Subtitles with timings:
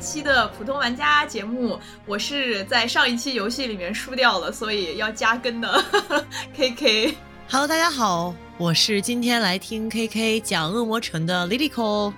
[0.00, 5.84] 期的普通玩家节目，我是在上一期游戏里面输掉了，所以要加更的
[6.56, 7.14] K K。
[7.48, 12.12] Hello，大家好，我是今天来听 K K 讲恶魔城的 Lilico。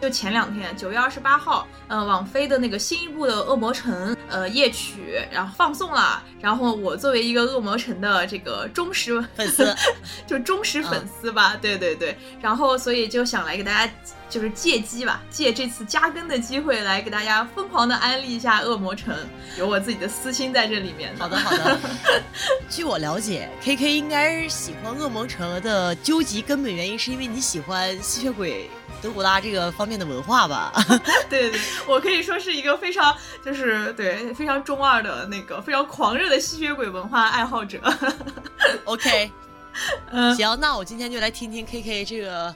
[0.00, 6.22] 就前两天，九月二十八号，呃，网飞的那个新一部的《恶魔城》呃夜曲，然后放送了。
[6.40, 9.74] 然后我作为一个《恶魔城》的这个忠实粉丝，
[10.24, 12.16] 就忠实粉丝吧，对对对。
[12.40, 13.92] 然后所以就想来给大家，
[14.30, 19.12] 就是借机吧，借这次加更的机会来给大家疯狂的安利一下《恶魔城》，
[19.58, 21.12] 有我自己的私心在这里面。
[21.18, 21.76] 好的好的。
[22.70, 28.70] 据我了解，K K 应该是喜欢《恶魔城》的究极根本原因，是因为你喜欢吸血鬼。
[29.00, 30.72] 德古拉这个方面的文化吧，
[31.30, 37.80] 对对，我可以说是一个非常就是对非常中二的那个非常狂热的吸血鬼文化爱好者。
[38.84, 39.30] OK，
[40.10, 42.54] 嗯，行，那我今天就来听听 KK 这个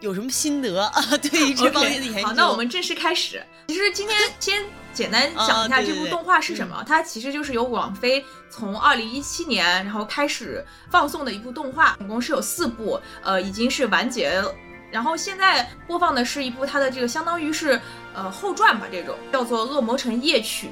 [0.00, 0.92] 有什么心得啊？
[1.22, 2.26] 对于这方面的研究。
[2.26, 3.42] 好，那我们正式开始。
[3.68, 14.42] 其实今天 先简单讲一下这部动画是什么，它其实就是由网飞从二零一七年然后开始放送的一部动画，总共是有四部，呃，已经是完结。
[14.90, 17.80] 然后现在播放的是一部它的这个相当于是
[18.14, 20.70] 呃后传吧，这种叫做《恶魔城夜曲》，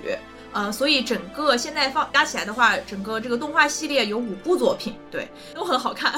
[0.52, 6.14] 呃，所以整个现在放加起来的话，整个这个动画系列有五部作品，对，都很好看。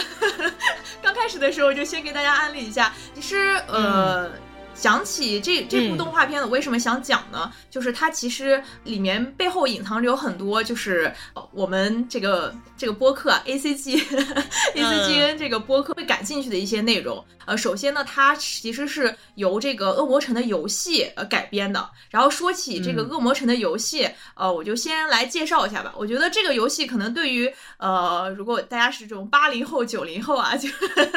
[1.03, 4.31] 刚开始的时候就先给大家安利一下，其实呃。
[4.81, 7.53] 讲起这这部动画片，我为什么想讲呢？
[7.69, 11.13] 就是它其实里面背后隐藏着有很多，就是
[11.53, 13.97] 我们这个这个播客 A C G
[14.75, 17.25] A C G N 这个播客会感兴趣的一些内容。
[17.45, 21.89] 呃，首先呢，它其实是由这个恶魔城的游戏呃改编的。
[22.11, 25.95] 然后说起这个恶魔城的游戏，呃，我就先来介绍一下吧。
[25.97, 30.69] 我觉得这个游戏可能对于呃，如果大家是这种八零后、九零后啊，就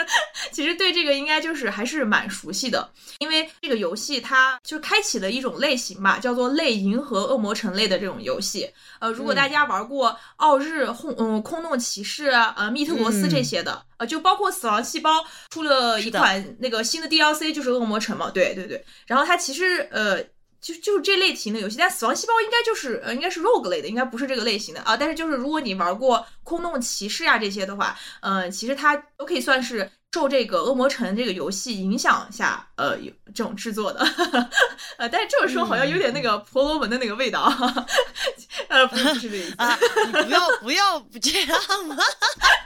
[0.54, 3.50] 其实对这个应该就是还是蛮熟悉的，因为。
[3.62, 8.70] 这个游戏它就开启了一种类型吧，叫做类银河恶魔城类的这种游戏。
[9.00, 18.30] 呃，如果大家玩过奥日、空嗯空洞骑士、呃密特罗斯这些的，呃，就包括死亡细胞出了一款那个新的 DLC，就是恶魔城嘛。
[18.30, 18.84] 对对对。
[19.08, 20.22] 然后它其实呃
[20.62, 24.96] 就就是这类型的游戏，但死亡细胞应该就是呃应该是 rogue 类的，应该不是这个类型的啊。
[24.96, 29.90] 但是就是如果你玩过空洞骑士啊这些的话，呃，其实它都可以算是。
[30.14, 34.00] 受这个恶魔城这个游戏影响下，呃，有这种制作的，
[34.98, 37.44] 呃，但是这么说好像有点那个婆罗门的那个味道，
[38.68, 39.56] 呃，不是这个意思。
[39.58, 41.96] 啊，你不要不要不这样嘛，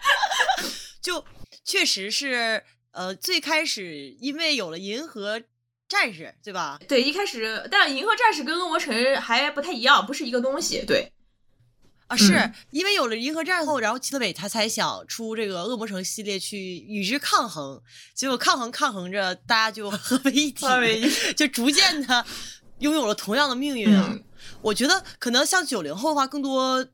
[1.03, 1.23] 就
[1.63, 5.39] 确实是，呃，最开始因为有了银河
[5.87, 6.79] 战士，对吧？
[6.87, 11.11] 对，一开始，但银河战士跟恶魔城还不太一样，不是一个东西，对。
[12.07, 17.81] 啊，是因为有了银河战后，然后齐德伟他才想出这个恶魔城系列去与之抗衡，
[18.13, 20.65] 结果抗衡抗衡着，大家就合为一体，
[21.35, 22.25] 就逐渐的
[22.79, 24.19] 拥有了同样的命运啊！
[24.61, 26.85] 我觉得可能像九零后的话，更多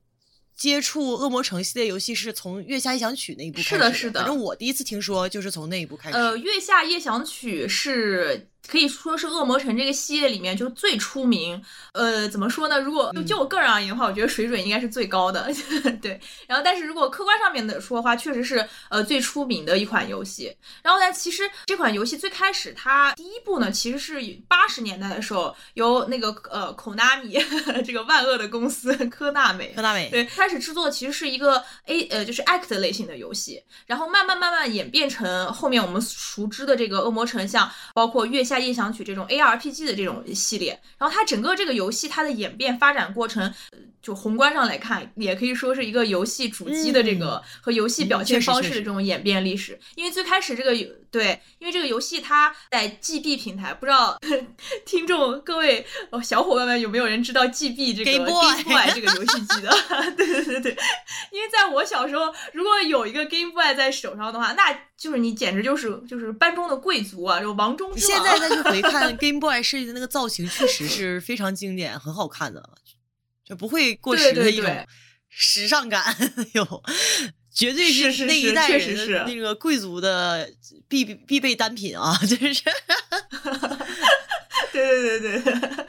[0.55, 3.69] 接触恶魔城系列游戏是从《月下夜想曲》那一部开始。
[3.69, 4.19] 是的，是的。
[4.21, 6.17] 反正我第一次听说就是从那一部开始。
[6.17, 8.47] 呃，《月下夜想曲》是。
[8.71, 11.61] 可以说是恶魔城这个系列里面就最出名，
[11.91, 12.79] 呃，怎么说呢？
[12.79, 15.45] 如果就就我个人而言的话，我觉得水准应该是最高的，
[16.01, 16.17] 对。
[16.47, 20.55] 然后，但是如果客观上面的说的话，确实是呃最出名的一款游戏。
[20.81, 27.37] 然后呢，其实这款游戏最开始它第一部呢，其实是八十年代的时候由那个呃口纳米
[27.85, 38.60] 这个万恶的公司科纳美科纳美对开始制作，其实是一个 A 呃就是 Act 类型的游戏，然后慢慢慢慢演变成后面我们熟知的这个恶魔城，像包括月下。
[38.61, 43.53] 夜想曲这种 ARPG 的这种系列，然后它整个这个游戏它的演变发展过程，
[44.01, 49.79] 就宏观上来看，也可以说是一个游戏主机的这个和游戏表现方式的这种演变历史。
[49.95, 50.71] 因为最开始这个
[51.11, 54.17] 对，因为这个游戏它在 GB 平台，不知道
[54.85, 55.85] 听众各位
[56.23, 59.69] 小伙伴们有没有人知道 GB 这个 Game Boy 这个游戏机的？
[60.15, 60.77] 对对对对，
[61.31, 64.71] 因为在我小时候，如果有一个 Game Boy 在手上的话，那
[65.01, 68.23] 就是你简直就是就是班中的贵族啊，就王中之王。
[68.23, 72.77] 现在再 去回看 Game Boy 设计的那个造型，确实是非常经典，很好看的，
[73.43, 74.87] 就不会过时的一种
[75.27, 76.15] 时尚感。
[76.53, 76.83] 有，
[77.51, 80.47] 绝对是那一代人那个贵族的
[80.87, 82.15] 必必备单品啊！
[82.21, 82.63] 真是，
[84.71, 85.85] 对对对对，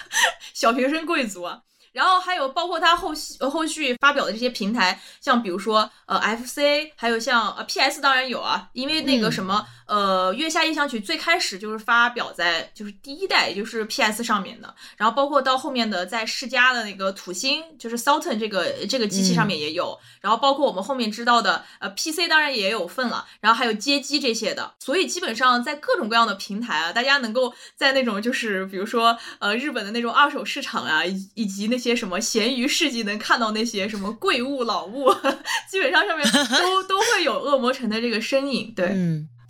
[0.54, 1.60] 小学生贵族啊。
[1.92, 35.12] 然后还有包括它后续后续发表的这些平台，像比如说呃 FC，还有像呃 PS 当然有啊，因为那个什么呃月下印象曲最开始就是发表在就是第一代，也就是 PS 上面的，然后包括到后面的在世嘉的那个土星，就是 Sultan 这个这个机器上面也有，然后包括我们后面知道的呃 PC 当然也有份了，然后还有街机这些的，所以基本上在各种各样的平台啊，大家能够在那种就是比如说呃日本的那种二手市场啊，以以及那些什么闲鱼市集能看到那些什么贵物老物，
[35.68, 38.72] 基本上上面都 都会有恶魔城的这个身影。
[38.74, 38.86] 对，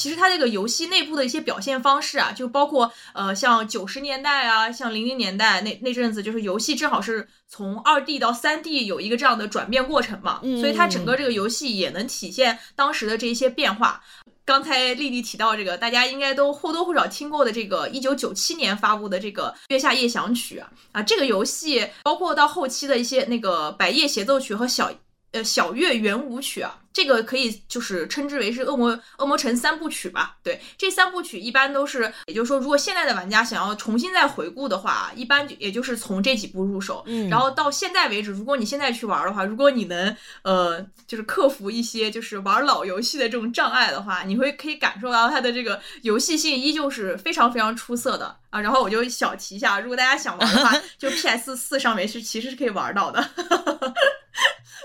[0.03, 14.03] 其实它这个游戏内部的一些表现方式啊，就包括呃像九十年代啊，像零零年代那那阵子，就是游戏正好是从二 D 到三 D 有一个这样的转变过程嘛，所以它整个这个游戏也能体现当时的这一些变化。
[14.45, 24.91] 刚才丽丽提到这个，大家应该都或多或少听过的这个一九九七年发布的这个《月下夜想曲》啊啊，这个游戏包括到后期的一些那个《百夜协奏曲》和小
[25.33, 26.79] 呃小月圆舞曲啊。
[26.95, 30.37] 这个可以就是称之为是恶魔恶魔城三部曲吧。
[30.43, 37.03] 对，这三部曲一般都是，也就是说，如果现在的玩家想要重新再回顾的话，一般也就是从这几部入手。
[37.07, 48.61] 嗯，然后到现在为止，如果你现在去玩的话，如果你能呃，就是克服一些就是玩老游戏的这种障碍的话，你会可以感受到它的这个游戏性依旧是非常非常出色的啊。
[48.61, 53.27] 然后我就小提一下，如果大家想玩的话， 就 PS 四上面是其实是可以玩到的。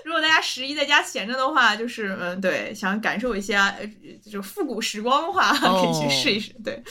[0.07, 3.85] 如果大家十一在家闲着的话，就是嗯，对，想感受一下呃，
[4.31, 6.53] 就复古时光的话， 可以去试一试。
[6.63, 6.81] 对，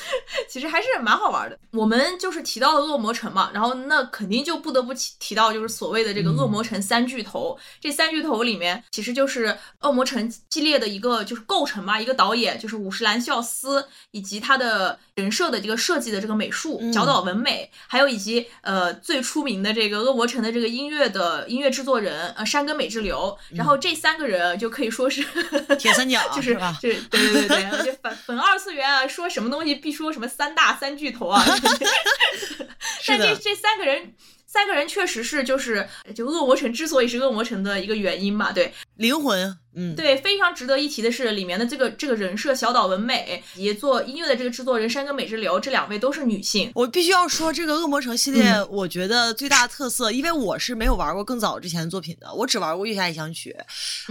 [0.50, 1.58] 其实还是蛮好玩的。
[1.70, 7.58] 我们就是提到了恶魔城嘛，然后那肯定就不得不提提到就是所谓的这个恶魔城三巨头。
[7.80, 23.05] 这三巨头里面，其实就是恶魔城系列的一个就是构成嘛，一个导演就是五十岚孝司，以及他的人设的这个设计的这个美术角岛文美，还有以及呃最出名的这个恶魔城的这个音乐的音乐制作人呃山根美智。
[23.06, 25.22] 流，然后这三个人就可以说是
[25.78, 31.42] 铁三角， 就是就是对对对对，就粉粉二次元啊，说什么东西必说什么三大三巨头啊，
[33.06, 34.14] 但这这三个人。
[34.48, 38.72] 三个人确实是，就是就恶魔城之所以是恶魔城的一个原因嘛，对。
[38.94, 46.72] 灵魂，嗯，对，非常值得一提的是里面的这个这个人设小岛文美以及做音乐的这个制作人山根美智流，这两位都是女性。
[46.74, 53.54] 我必须要说这个恶魔城系列，我觉得最大的特色，因为我是没有玩过更早之前的作品的，我只玩过月下异乡曲，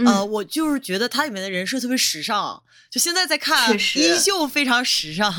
[0.06, 5.32] 呃，我就是觉得它里面的人设特别时尚，就现在在看，依旧非常时尚。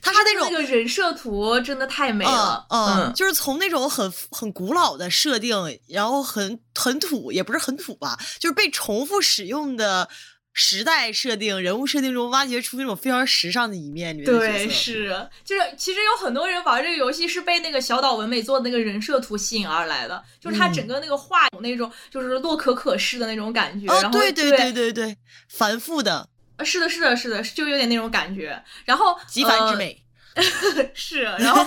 [0.00, 4.52] 它是那种那个人设图真的太美了，嗯，就是从那种很很。
[4.52, 10.08] 古老的设定，然后很很土，也不是很土吧，就是被重复使用的
[10.52, 14.16] 时代设定、人物设定中挖掘出那种非常时尚的一面。
[14.24, 23.86] 对， 是，就是其实有很多人玩这个游戏是被那个小岛文美做的那个人设图吸引而来的，就是他整个那个画有那种就是洛可可式的那种感觉。
[23.86, 25.16] 哦，对对对对对，
[25.48, 26.28] 繁复的，
[26.64, 28.62] 是的，是的，是的，就有点那种感觉。
[28.84, 30.01] 然后极繁之美。
[30.94, 31.66] 是，然后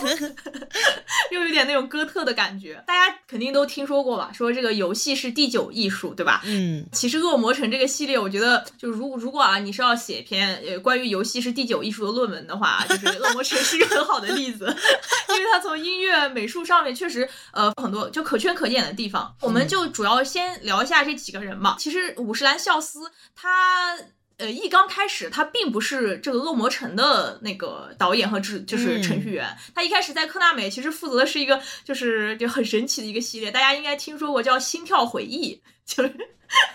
[1.32, 4.32] 又有点那种哥特的感觉，大家肯定都听说过吧？
[4.34, 6.42] 说这个游戏是第九艺术，对吧？
[6.46, 14.66] 嗯，其实《恶魔城》这个系列，我觉得就如如果啊，你是要写一篇呃关于游戏是第九艺术的论文的话，就是《恶魔城》是一个很好的例子，
[15.30, 19.36] 因为它从音乐、美术上面确实呃很多就可圈可点的地方。
[19.42, 21.76] 我们就主要先聊一下这几个人嘛。
[21.78, 23.96] 其实五十岚孝司他。
[24.38, 29.56] 呃，一刚开始，他并不是这个恶魔城的那个导演和制，就是程序员。
[29.74, 33.50] 他一开始在科纳美，其实负责的是一个，就是就很神奇的一个系列。
[33.50, 35.56] 大家应该听说过叫《心跳回忆》，
[35.96, 36.14] 就是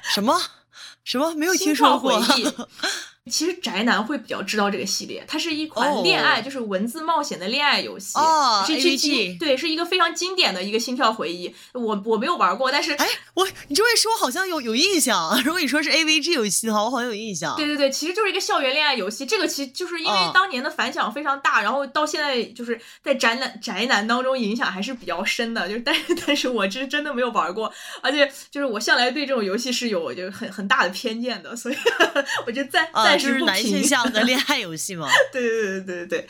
[0.02, 0.40] 什么
[1.05, 2.19] 什么没有听说过。
[3.31, 8.19] 其实宅男会比较知道这个系列，它是一款恋爱，就是文字冒险的恋爱游戏。
[8.19, 11.55] 哦，A V G，对，是一个非常经典的一个心跳回忆。
[11.75, 15.41] 我我没有玩过，但是哎，我你这么一说，好像有有印象。
[15.45, 17.55] 如果你说是 A V G 游戏的话，我好像有印象。
[17.57, 19.27] 对对对，其实就是一个校园恋爱游戏。
[19.27, 25.69] 这个其实就是因为当年的反响非常大，然后到现在就是在宅男宅男当中影响还是比较深的。
[25.69, 27.73] 就是，但是但是我这真的没有玩过，
[28.03, 31.77] 而且就是我向来对这种游戏是有就很很大的偏见的，所以
[32.47, 33.85] 我就暂暂时不评。
[33.85, 35.09] 像的恋爱游戏吗？
[35.33, 36.29] 对对对对对对，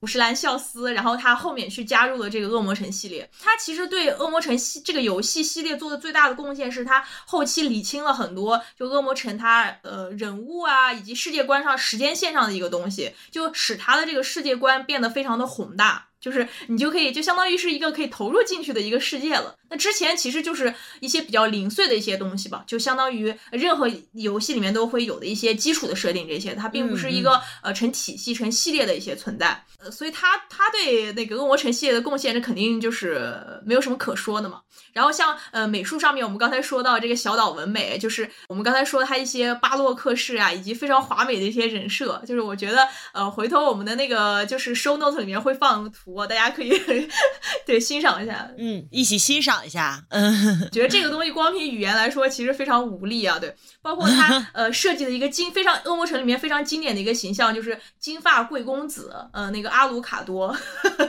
[0.00, 3.28] 五十岚孝司，然后他后面去加入了这个恶魔城系列。
[3.42, 16.08] 他其实对恶魔城系这个游戏系列做的最大的贡献是他后期理清了很多就恶魔城它呃人物啊以及世界观上时间线上的一个东西，就使他的这个世界观变得非常的宏大。
[16.20, 19.54] 就是你就可以就相当于是一个可以投入进去的一个世界了。
[19.74, 29.64] 那之前其实就是一些比较零碎的一些东西吧，就相当于任何游戏里面都会有的一些基础的设定，这些它并不是一个呃成体系、成系列的一些存在。
[29.80, 34.60] 呃，所以他他对那个恶魔城系列的贡献，这肯定就是没有什么可说的嘛。
[34.92, 46.70] 然后像呃美术上面，我们刚才说到这个小岛文美，就是我们刚才说他一些巴洛克式啊，以及非常华美的一些人设，就是我觉得呃回头我们的那个就是 show note 里面会放图，大家可以
[47.66, 50.04] 对欣赏一下，嗯，一起欣赏一下。
[50.10, 53.38] 嗯， 觉得这个东西光凭语言来说，其实非常无力啊。
[53.38, 60.56] 对，包括他 呃设计的一个经非常恶魔城里面非常经典的一个形象，就是金发贵公子，呃那个阿鲁卡多。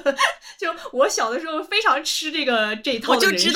[0.57, 3.49] 就我小的时候非常吃这个这一套的人设。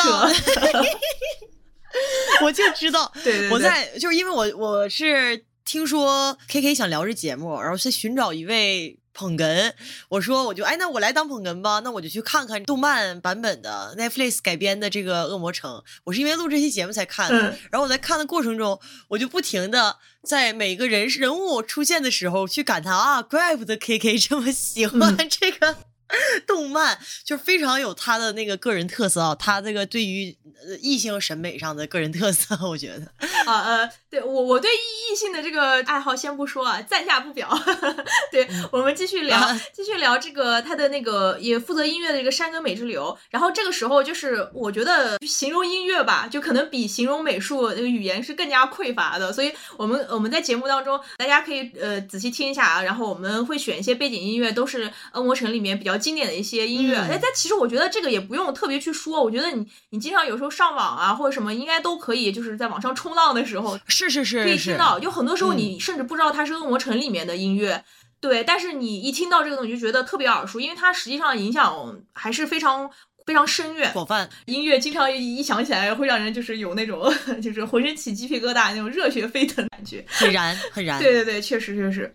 [2.44, 9.74] 我就知道，对，我在就是因为我我是听说 K K 想聊这节目，然后在寻找一位捧哏，
[10.10, 15.84] 我说我就哎，那我来当捧哏吧，那我就去看看动漫版本的 Netflix 改编的这个恶魔城。
[16.06, 25.89] 我是因为录这期节目才看的，然后我在看的过程中，我就不停的在每个人人物出现的时候去感叹啊，怪不得 K K 这么喜欢这个。
[26.48, 30.36] 动漫就非常有他的那个个人特色啊，他这个对于
[30.82, 33.06] 异性审美上的个人特色，我觉得
[33.46, 37.50] 啊呃，对我我对异性的这个爱好先不说啊，暂下不表。
[38.32, 39.40] 对我们继续聊，
[39.72, 43.16] 继续聊这个他的那个也负责音乐的这个山根美之流。
[43.30, 49.32] 然后这个时候就是我觉得形容音乐吧，就可能比形容美术这个语言是更加匮乏的。
[49.32, 55.99] 所以我们我们在节目当中，大家可以呃仔细听一下啊，然后我们会选一些背景音乐，都是恶魔城里面比较。
[56.00, 59.22] 经典的一些音乐，哎，但其实我觉得这个也不用特别去说。
[59.22, 64.98] 我觉得你你经常有时候上网啊或者什么，应该都可以，就是在网上冲浪的时候， 是是是，可以听到。
[65.00, 67.84] 有很多时候你甚至不知道它是恶魔城里面的音乐，
[68.20, 68.44] 对。
[68.44, 72.90] 但是你一听到这个东西，就觉得特别耳熟，因为它实际上影响还是非常。
[73.30, 80.98] 非常深远，广泛音乐经常一想起来会让人就是有那种 就是浑身起鸡皮疙瘩那种热血沸腾感觉， 很燃很燃。
[80.98, 82.12] 对对对，确实确实，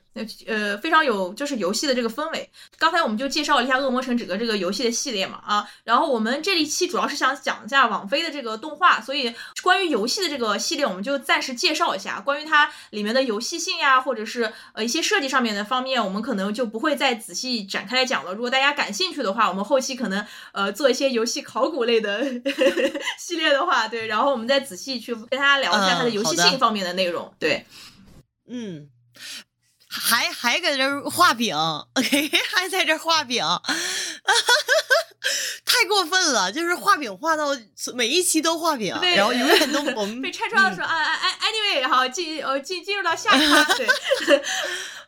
[0.48, 2.50] 呃，非常有就是游戏的这个氛围。
[2.76, 12.18] 刚才我们就介绍了一下《恶魔城》整个这个游戏的系列嘛啊，然后我们这一期主要是想讲一下网飞的这个动画，所以关于游戏的这个系列，我们就暂时介绍一下。
[12.18, 18.34] 关于它里面的游戏性呀，或者是呃一些设计上面的方面，我们可能就不会再仔细展开来讲了。
[18.34, 21.03] 如果大家感兴趣的话，我们后期可能呃做一些。
[21.10, 22.22] 游戏考古类的
[23.18, 27.64] 系列的话，对，然后我们再仔细去跟大家聊一下它的游戏性方面的内容，对，
[28.48, 28.88] 嗯，
[29.88, 31.54] 还还搁这画饼
[31.94, 33.42] ，OK， 还在这画饼，
[35.64, 37.48] 太过分了，就是画饼画到
[37.94, 43.86] 每一期都画饼，然后永远都我们被拆穿的时候，啊啊啊，Anyway，好进呃进进入到下一趴，对。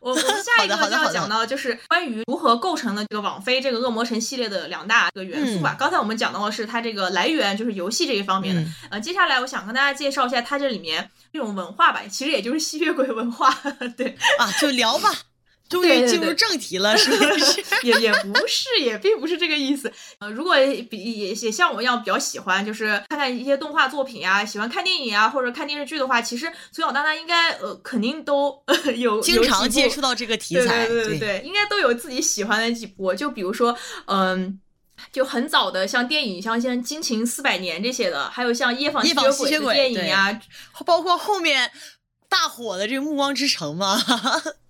[0.06, 5.74] 我我们下一个就要讲到，就是关于如何构成了这个网飞这个恶魔城系列的两大个元素吧。
[5.76, 8.64] 刚才我们讲到的是它这个来源，就是游戏这一方面的。
[8.88, 13.52] 呃，接下来我想跟大家介绍一下它这里面这种文化吧，其实也就是吸血鬼文化。
[13.98, 15.10] 对啊，就聊吧。
[15.68, 17.64] 终于进入正题了，是不 是？
[17.82, 19.92] 也也不是，也并不是这个意思。
[20.20, 20.54] 呃，如果
[20.88, 28.62] 比也也像我一样比较喜欢，就是看看一些动画作品呀，喜欢看电影啊，或者看电视剧的话，其实从小到大应该呃肯定都
[28.96, 33.12] 有经常接触到这个题材，对对对，应该都有自己喜欢的几部。
[33.12, 34.60] 就比如说，嗯，
[35.12, 39.12] 就很早的像电影，像像《金情四百年》这些的，还有像《夜访吸
[39.46, 40.40] 血鬼》电影呀，
[40.84, 41.72] 包括后面。
[42.28, 44.02] 大火的这个《暮光之城》吗？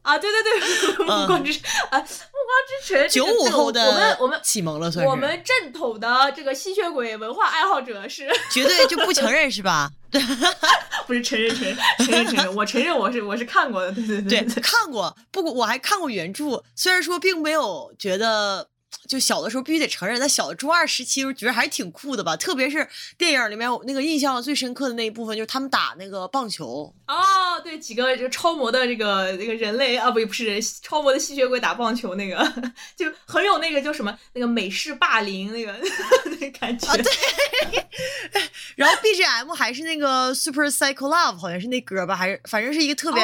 [0.06, 0.60] 啊，对对对，
[1.02, 2.06] 《暮光之城》 啊，《暮
[2.46, 9.90] 光之城》九五后的我们我们启蒙了，算是我们正统的这个吸血鬼文化爱好者是绝对就不承认是吧？
[11.06, 18.68] 不是承认承认承认承认，我承认我是我是看过的，对对对，看过，不过我还看过原著，虽然说并没有觉得。
[19.08, 26.92] 就小的时候必须得承认，在小的中二时期时候觉得还是挺酷的吧，特别是电影里面那个印象最深刻的那一部分，就是他们打那个棒球。
[27.06, 27.14] 哦，
[27.62, 32.36] 对，几个就超模的这个那个人类啊，不不是人，超模的吸血鬼打棒球那个，
[32.96, 35.72] 就很有那个叫什么那个美式霸凌那个
[36.40, 36.88] 那感觉。
[36.88, 37.84] 啊，对。
[38.74, 43.22] 然后 BGM 还是那个 Super Psycho Love，好像是那歌吧，还是反正是一个特别。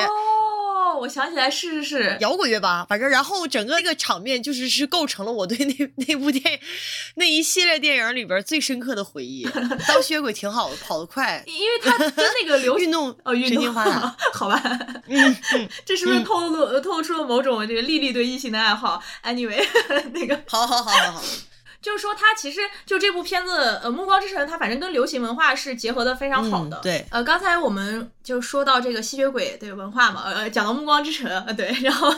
[0.99, 5.75] 我想起来，是是是摇滚乐吧，反正然后整个那个场面就是是构成了我对那
[6.07, 6.61] 那部电影
[7.17, 9.49] 那一系列电影里边最深刻的回忆。
[9.89, 14.63] 当吸血鬼挺好的，跑得快，因为他跟那个 流运动哦运动好吧，
[15.09, 15.37] 嗯，
[15.85, 19.65] 这是不是透露透露出了某种这个丽丽对异性的爱好？Anyway，
[20.13, 21.23] 那个好好好好好。
[21.83, 26.79] 就是说，它其实就这部片子，呃，《暮光之城》，它反正跟流行文化是结合的非常好的。
[26.83, 32.15] 对，呃，刚才我们就说到这个吸血鬼对文化嘛，呃，讲到《暮光之城》，呃，对，然后，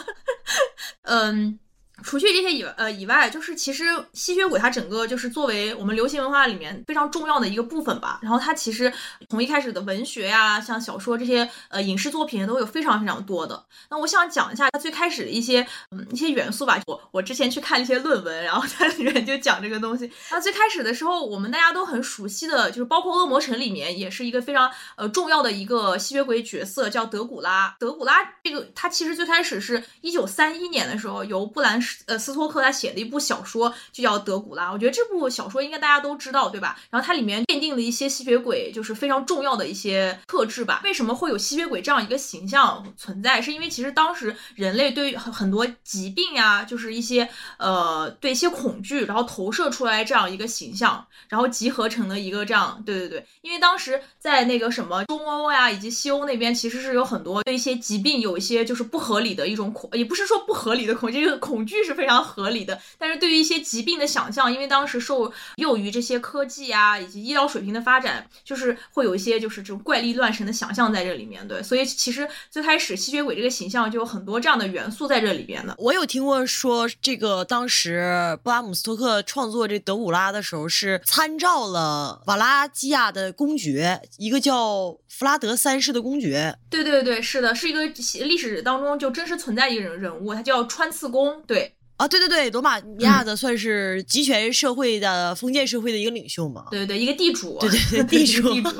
[1.02, 1.58] 嗯，
[2.04, 8.18] 除去这些以呃以外，就是其实吸血鬼它整个就是作为我们流行文化里面非常重要的一个部分吧。
[8.22, 8.92] 然后它其实
[9.30, 13.64] 从一开始的文学呀，像小说这些呃影视作品都有非常非常多的。
[13.90, 16.78] 那我想讲一下它最开始的一些嗯一些元素吧。
[16.86, 20.12] 我我之前去看一些论文，然后它里面就讲这个东西。
[20.30, 27.74] 那最开始的时候，我们大家都很熟悉的就是包括恶魔城里面也是一个非常呃重要的一个吸血鬼角色，叫德古拉。
[27.80, 31.80] 德古拉这个它其实最开始是一九三一年的时候由布兰。
[32.06, 36.78] 呃，斯托克他写的一部小说就叫《德古拉》，我觉得这部小说应该大家都知道，对吧？
[36.90, 40.80] 然后它里面奠定了一些吸血鬼就是非常重要的一些特质吧。
[40.84, 43.40] 为什么会有吸血鬼这样一个形象存在？
[43.40, 53.26] 是因为其实当时人类对很很多疾病呀，就是一些呃对一些恐惧，然后投射出来这样一个形象，然后集合成了一个这样，对对对。
[53.42, 61.83] 因为当时在那个什么中欧呀以及西欧那边，其实是有很多对一些疾病有一些就是不合理的一种恐，也不是说不合理的恐惧，就是恐惧。
[61.84, 71.46] 是非常合理的，但是对于一些疾病的想象，因为当时受诱于这些科技啊以及医疗水平的发展，就是会有一些就是这种怪力乱神的想象在这里面。
[71.46, 75.74] 对，所以其实最开始吸血鬼这个形象就有很多这样的元素在这里边的。
[75.78, 86.56] 我有听过说，这个当时布拉姆斯托克创作这德古拉的时候，是参照了瓦拉基亚的公爵，一个叫弗拉德三世的公爵。
[86.70, 87.84] 对对对，是的，是一个
[88.24, 91.42] 历史当中就真实存在一个人人物，他叫穿刺公。
[91.42, 91.73] 对。
[91.96, 96.66] 啊，对对对，罗马尼亚的算是集权社会的封建社会的一个领袖嘛？
[96.70, 98.52] 对对对，一个地主，对对对， 地主。
[98.52, 98.70] 地主。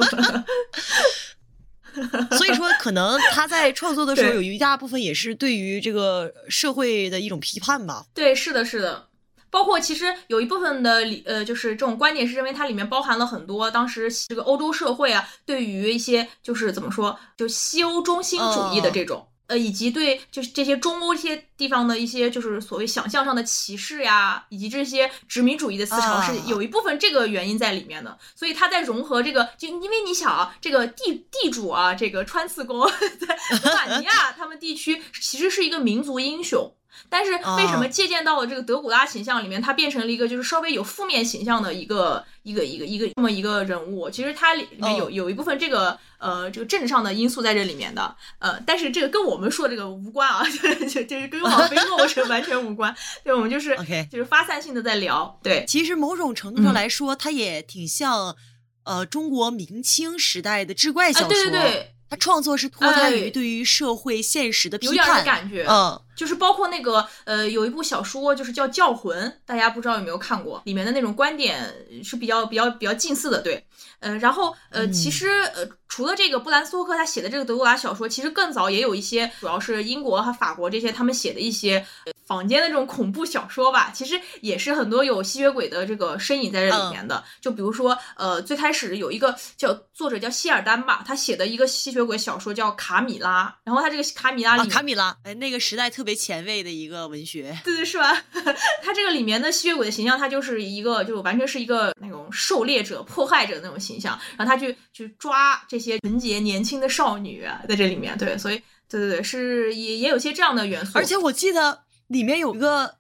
[2.36, 8.04] 所以说，可能他在创作的时候有一大部分也是对于这个社会的一种批判吧？
[8.12, 9.06] 对，是的，是的。
[9.48, 19.24] 包括其实有一部分的理呃，就是这种观点是认为它里面包含了很多当时这个欧洲社会啊，对于一些就是怎么说，就西欧中心主义的这种。
[19.46, 36.74] 呃，以及对就是这些中欧这些地方的一些就是所谓想象上的歧视呀，以及这些殖民主义的思潮是有一部分这个原因在里面的，所以他在融合这个，就因为你想啊，这个地地主啊，这个穿刺工在罗马尼亚他们地区其实是一个民族英雄。
[37.08, 44.10] 但是为什么借鉴到了这个德古拉形象里面，他变成了一个就是稍微有负面形象的一个一个一个一个这么一个人物？
[44.10, 50.44] 其实它里面有有一部分这个呃这个政治上的因素在这里面的，呃，但是这个跟我们说这个无关啊，
[50.88, 52.94] 就就是跟网飞落成完全无关。
[53.22, 55.38] 对，我们就是 OK，就是发散性的在聊。
[55.42, 58.36] 对，其实某种程度上来说，它也挺像
[58.84, 61.28] 呃中国明清时代的志怪小说。
[61.28, 61.90] 对对对。
[62.10, 70.62] 他创作是脱胎于对于社会现实的批判，感觉，嗯，就是包括那个呃，有一部小说就是叫《教魂》，大家不知道有没有看过？
[70.64, 73.64] 里面的那种观点是比较比较比较近似的，对，
[74.00, 81.84] 呃，然后呃，其实呃，除了这个布兰斯托克他写的这个德古拉小说，其实更早也有一些，主要是英国和法国这些他们写的一些。
[82.26, 87.22] 坊间的这种恐怖小说吧，其实也是很多有吸血鬼的这个身影在这里面的。
[87.38, 98.22] 就比如说，呃，最开始有一个叫作者叫希尔丹吧，他写的一个吸血鬼小说叫《卡米拉》，然后他这个卡米拉里，卡米拉，哎，那个时代特别前卫的一个文学，对对 是吧？
[98.82, 111.82] 他这个里面的吸血鬼的形象，他就是一个，就完全是一个那种狩猎者、迫害者那种形象，然后他去去抓这些纯洁年轻的少女在这里面，对，所以对对对，是也也有些这样的元素，而且我记得。
[112.08, 112.96] 里面有一个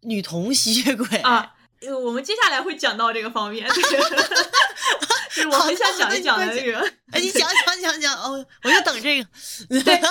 [0.00, 1.52] 女童吸血鬼啊，
[2.02, 3.68] 我们接下来会讲到这个方面，
[5.42, 6.78] 是我很想讲一讲的这个。
[7.12, 9.28] 哎，你讲讲讲讲哦，我就等这个。
[9.82, 10.00] 对。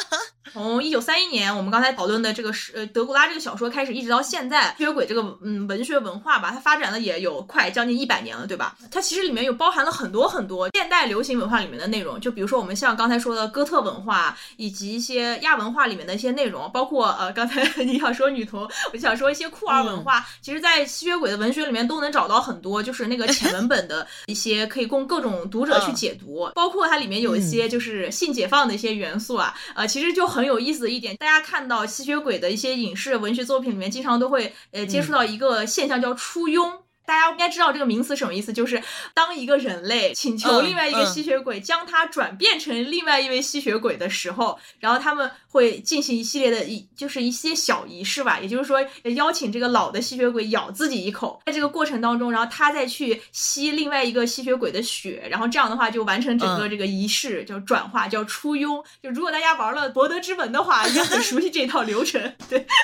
[0.54, 8.78] 从一九三一年，我们刚才讨论的这个是呃德古拉这个小说开始，一直到现在，吸血鬼这个嗯文学文化吧，它发展的也有快将近一百年了，对吧？
[8.90, 30.26] 它其实里面有包含了很多很多现代流行文化里面的内容，就比如说我们像刚才说的哥特文化，以及一些亚文化里面的一些内容，包括呃刚才 你想说女童，我想说一些酷儿文化，其实在吸血鬼的文学里面都能找到很多，就是那个浅文本的一些可以供各种读者去解读，包括它里面有一些就是性解放的一些元素啊，呃其实就。
[30.36, 36.70] 很有意思的一点，大家看到吸血鬼的一些影视文学作品里面，经常都会呃接触到一个现象叫初拥。
[37.06, 38.82] 大家应该知道这个名词什么意思，就是
[39.14, 48.80] 当一个人类请求另外一个吸血鬼将他转变成另外一位吸血鬼的时候，然后他们会进行一系列的一就是一些小仪式吧，也就是说
[49.16, 58.84] 邀请这个老的吸血鬼咬自己一口，在这个过程当中，然后他再去吸另外一个吸血鬼的血，然后这样的话就完成整个这个仪式，叫转化，叫初拥。
[59.02, 62.36] 就如果大家玩了博德之门的话，应该很熟悉这套流程。
[62.50, 62.66] 对。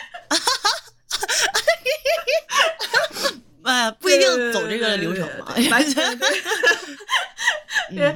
[3.63, 6.19] 哎，不一定走这个流程嘛，完全
[7.95, 8.15] 对。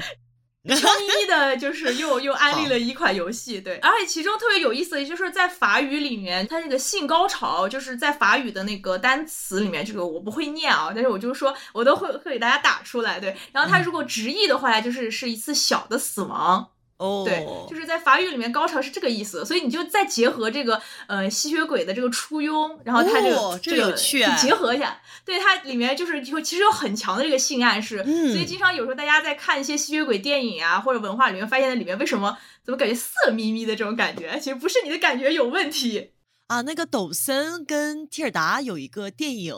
[0.68, 16.68] 悄咪咪的，就是又又安利了一款游戏，对，而且其中特别有意思的就是在法语里面，它那个性高潮就是在法语的那个单词里面，这个我不会念啊，但是我就说我都会会给大家打出来，对，然后它如果直译的话，就是是一次小的死亡。
[16.98, 36.12] 哦，对，就是在法语里面高潮是这个意思，所以你就再结合这个呃吸血鬼的这个初拥，然后它这个这个结合一下，对它里面就是就其实有很强的这个性暗示，所以经常有时候大家在看一些吸血鬼电影啊或者文化里面，发现在里面为什么怎么感觉色眯眯的这种感觉，其实不是你的感觉有问题
[36.48, 36.62] 啊。
[36.62, 39.54] 那个抖森跟提尔达有一个电影。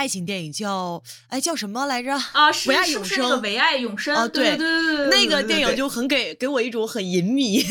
[0.00, 2.48] 爱情电影叫哎叫什么来着啊？
[2.64, 4.26] 唯爱永生，唯爱永生啊！
[4.26, 7.62] 对对对对，那个电影就很给给我一种很隐秘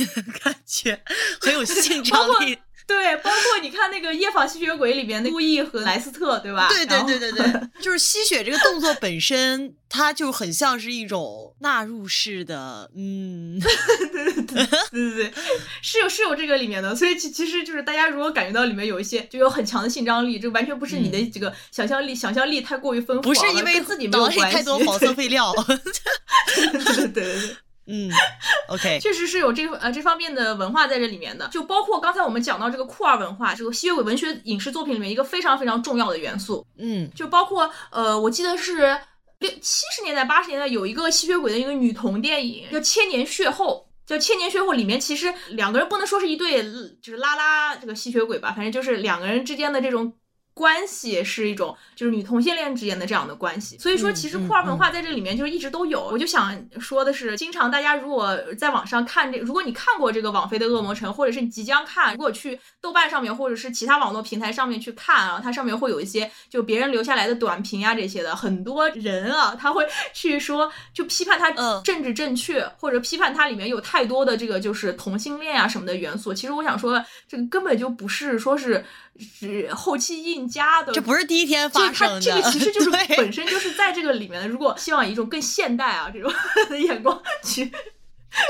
[0.44, 1.02] 感觉，
[1.42, 2.56] 很有性张力。
[2.90, 6.68] 对，包括你看那个《夜访吸血鬼》里边的路易和莱斯特，对吧？
[6.70, 15.34] 对对对对对， 就是吸血这个动作本身，它就很像是一种纳入式的，嗯， 对对对对对，
[15.84, 25.54] 是有是有这个里面的，所以其其实就是大家如果感觉到里面有一些就有很强的性张力，这完全不是你的这个想象力，想象力太过于丰富，不是因为自己没有关系，太多黄色废料，
[26.56, 27.56] 对对对对对。
[27.92, 28.12] 嗯
[28.68, 36.66] ，OK， 确实是有这呃这方面的文化在这里面的，就包括刚才我们讲到这个酷儿文化，这个吸血鬼文学影视作品里面一个非常非常重要的元素。
[36.78, 38.96] 嗯，就包括呃，我记得是
[39.40, 46.64] 六七十年代八十年代有一个吸血鬼的一个女童电影叫《千年血后》，叫《千年血后》，里面其实两个人不能说是一对，
[47.02, 50.14] 就是拉拉这个吸血鬼吧，反正就是两个人之间的这种。
[50.60, 53.78] 关系是一种，就是女同性恋之间的这样的关系。
[53.78, 56.10] 所以说，其实酷儿文化在这里面就是一直都有。
[56.12, 71.50] 我就想说的是，经常大家如果在网上看这，如果你看过这个网飞的《恶魔城》，或者是你即将看，如果去豆瓣上面或者是其他网络平台上面去看啊，它上面会有一些就别人留下来的短评呀这些的，很多人啊他会 去说，就批判它
[71.84, 76.34] 政治正确，或者批判它里面有太多的这个就是同性恋啊什么的元素。
[76.34, 78.84] 其实我想说，这个根本就不是说是。
[79.20, 82.22] 是后期硬加的，这不是第一天发生的。
[82.22, 84.48] 这个其实就是 本身就是在这个里面的。
[84.48, 86.32] 如果希望以一种更现代啊这种
[86.70, 87.70] 的眼光去，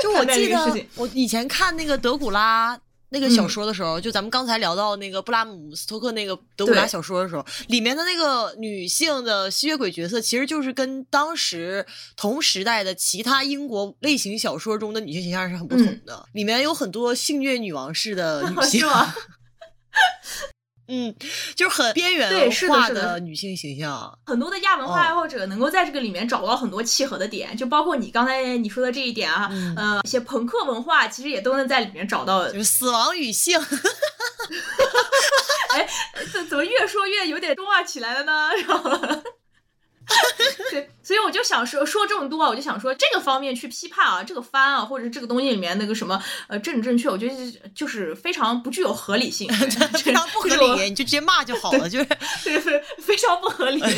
[0.02, 2.78] 就我记得我以前看那个德古拉
[3.12, 16.24] 那个小说的时候，就咱们刚才聊到那个布拉姆斯托克那个德古拉小说的时候，里面的那个女性的吸血鬼角色，其实就是跟当时同时代的其他英国类型小说中的女性形象是很不同的。
[16.32, 18.86] 里面有很多性虐女王式的 女性。
[20.90, 21.14] 嗯，
[21.54, 33.60] 就是很边缘化的女性形象，很多的亚文化爱好者能够在这个里面找到很多契合的点，就包括你刚才你说的这一点啊，呃，一些朋克文化其实也都能在里面找到，就是死亡与性。
[35.72, 35.86] 哎，
[36.32, 38.50] 怎怎么越说越有点中二起来了呢？
[40.70, 47.34] 对，所以我就想说说这么多啊，我就想说这个方面去批判啊，这个番啊，或者这个东西里面那个什么呃政治正确，我觉得
[47.74, 49.48] 就是非常不具有合理性，
[50.02, 52.04] 非常不合理，你就直接骂就好了，就是
[52.44, 52.58] 对，
[52.98, 53.80] 非常不合理。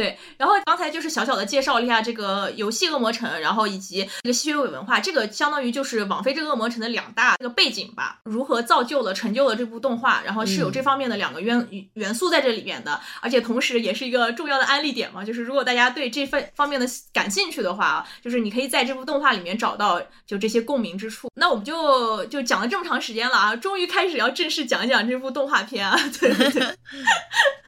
[0.00, 21.28] 对，然后刚才就是小小的介绍了一下这个游戏《恶魔城》，然后以及这个吸血鬼文化，这个相当于就是网飞这个《恶魔城》的两大这个背景吧，如何造就了、成就了这部动画，然后是有这方面的两个元元素在这里面的，而且同时也是一个重要的安利点嘛，就是如果大家对这份方面的感兴趣的话啊，就是你可以在这部动画里面找到就这些共鸣之处。
[21.34, 26.66] 那我们就就讲了这么长时间了啊，终于开始要正式讲一讲这部动画片啊，对对对。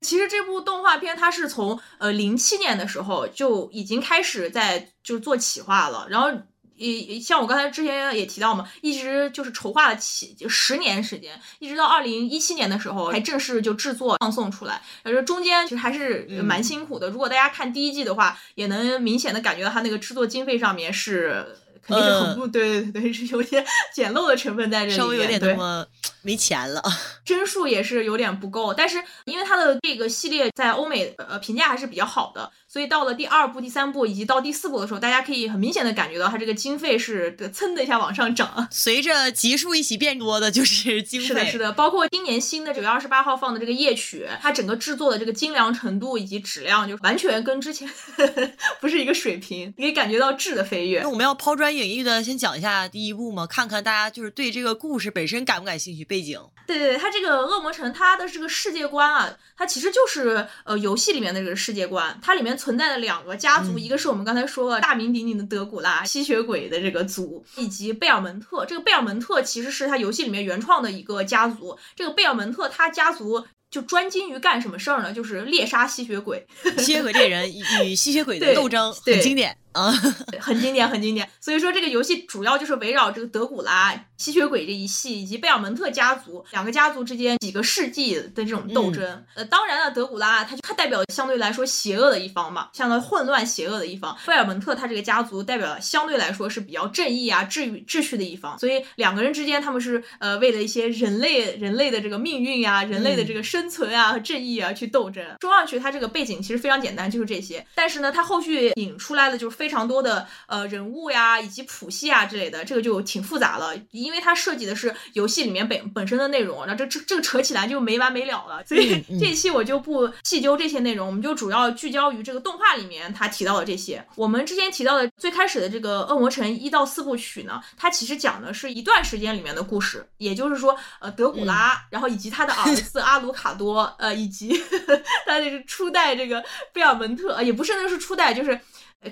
[0.00, 6.30] 其实这部动画片它是从呃零七年的时候就已经开始在就是做企划了，然后
[6.76, 14.80] 也像我刚才之前也提到嘛，一直就是筹划了起就十年时间，一直到二零一七年的时候才正式就制作放送出来。
[15.02, 17.10] 而这中间其实还是蛮辛苦的。
[17.10, 21.46] 如果大家看第一季的话，也能明显的感觉到它那个制作经费上面是。
[21.80, 25.86] 肯定是很不对，对对，是有些 简陋的成分在这里稍微有点那么
[26.22, 26.82] 没钱了，
[27.24, 28.74] 帧数也是有点不够。
[28.74, 38.68] 但是因为它的这个系列在欧美呃评价还是比较好的，所以到了第二部、第三部以及到第四部的时候，大家可以很明显的感觉到它这个经费是蹭的一下往上涨。
[38.70, 41.72] 随着集数一起变多的就是经费，是的，是的。
[41.72, 47.88] 包括今年新的九月二十八号放的这个夜曲，它整个制作的这个精良程度以及质量，就完全跟之前
[48.80, 51.00] 不是一个水平，你可以感觉到质的飞跃。
[51.00, 51.68] 那我们要抛砖。
[51.68, 55.87] 引玉的先讲一下第一部嘛，看看大家就是对这个故事本身感不感兴趣？
[56.04, 56.40] 背景？
[56.66, 62.18] 对对对，它这个恶魔城，它的这个世界观啊，它其实就是呃游戏里面的这个世界观。
[62.22, 68.66] 它里面存在的两个家族，一个是我们刚才说的大名鼎鼎的德古拉吸血鬼的这个族，以及贝尔蒙特。
[68.66, 71.78] 这个贝尔蒙特其实是他游戏里面原创的一个家族。
[71.96, 75.12] 这个贝尔蒙特他家族就专精于干什么事儿呢？
[75.12, 76.46] 就是猎杀吸血鬼。
[76.76, 79.56] 吸血鬼猎人与吸血鬼的斗争很经典。
[79.72, 79.92] 啊，
[80.40, 81.28] 很经典，很经典。
[81.40, 89.24] 所以说这个游戏主要就是围绕这个德古拉、吸血鬼这一系，以及贝尔蒙特家族两个家族之间几个世纪的这种斗争。
[89.34, 94.16] 呃，当然了，德古拉他他代表相对来说邪恶的一方嘛，相当于混乱邪恶的一方。
[94.26, 98.58] 贝尔蒙特他这个家族代表相对来说是比较正义啊、秩序秩序的一方。
[98.58, 105.24] 所以两个人之间他们是呃为了一些人类人类的这个命运呀、人类的这个生存啊和正义啊去斗争。
[105.40, 107.64] 说上去他这个背景其实非常简单，就是这些。
[107.74, 118.62] 但是呢，他后续引出来的就是非常多的呃人物呀，以及谱系啊之类的，这个就挺复杂了，因为它涉及的是游戏里面本本身的内容，那这这这个扯起来就没完没了了。
[118.64, 124.04] 所以这一期我就不细究这些内容，我们就主要聚焦于这个动画里面他提到的这些。
[124.14, 134.56] 我们之前提到的最开始的这个《恶魔城》一到四部曲呢，它其实讲的是一段时间里面的故事，也就是说，呃，德古拉，然后以及他的儿子阿鲁卡多，呃，以及
[135.26, 138.60] 他这个初代这个贝尔蒙特，也不是那是初代，就是。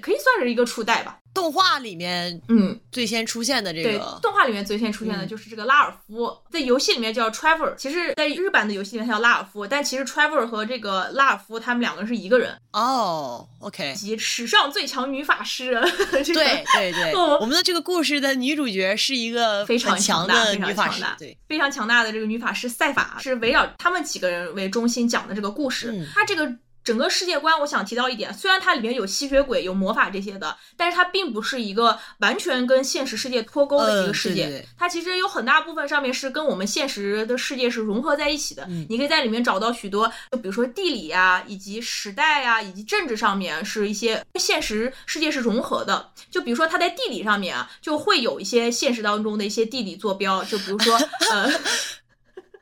[0.02, 1.18] 可以算是一个初代吧。
[1.32, 12.58] 动画里面，嗯，最先出现的这个，对，动画里面最先出现的就是这个拉尔夫，在游戏里面叫 Trevor，其实在日版的游戏里面他叫拉尔夫，但其实 Trevor 和这个拉尔夫他们两个是一个人。
[12.72, 13.92] 哦，OK。
[13.94, 15.78] 及史上最强女法师。
[16.10, 26.08] 对对对，我们的这个故事的女主角是一个非常强的女法师，对，非常强大的这个女法师赛法，是围绕他们几个人为中心讲的这个故事。
[26.14, 26.50] 他这个。
[26.86, 34.64] 整个世界观，我想提到一点，虽然它里面有吸血鬼、有魔法这些的，但是它并不是一个完全跟现实世界脱钩的一个世界。
[34.78, 38.64] 它其实有很大部分上面是跟我们现实的世界是融合在一起的。
[38.88, 46.12] 你可以在里面找到许多，就比如说地理呀，以及时代呀，以及政治上面是一些现实世界是融合的。
[46.30, 50.96] 就比如说它在地理上面啊，就会有一些现实当中的一些地理坐标，就比如说
[51.32, 51.50] 呃。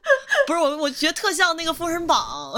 [0.46, 2.52] 不是我，我觉得特像那个《封神榜》。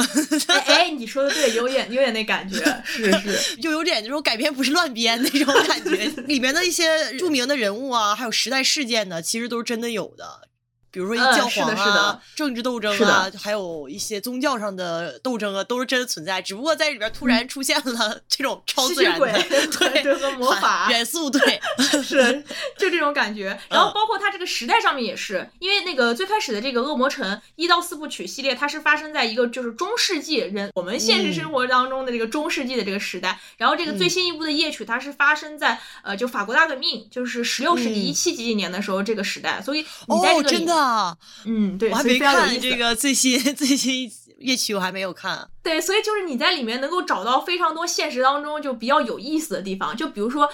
[0.67, 6.07] 哎，你说的对，有点有点那感觉， 是是，就有点那种改编不是乱编那种感觉。
[6.27, 10.49] 里面的一些著名的人物啊，还有时代事件呢，其实都是真的有的。
[10.91, 16.41] 比如说一教皇啊，政治斗争啊，还有一些宗教上的斗争啊，都是真的存在。
[16.41, 19.27] 只不过在里边突然出现了这种超自然的
[19.79, 21.61] 对和魔法元素，对，
[22.03, 22.43] 是
[22.79, 23.59] 就这种感觉。
[23.69, 33.39] 然后包括它这个时代上面也是，因为那个最开始的这个恶魔城一到四部曲系列，它是发生在一个就是中世纪人我们现实生活当中的这个中世纪的这个时代。
[33.59, 39.61] 然后这个最新一部的夜曲，它是发生在呃就法国大革命，就是十六世纪一七几几年的时候这个时代。
[39.61, 40.83] 所以你在这个真的。
[40.83, 45.49] 啊，嗯，对，我还没看这个最新 最新乐曲，我还没有看。
[45.63, 50.49] 对，所以就是你在里面能够找到非常多现实当中就比较有意思的地方，就比如说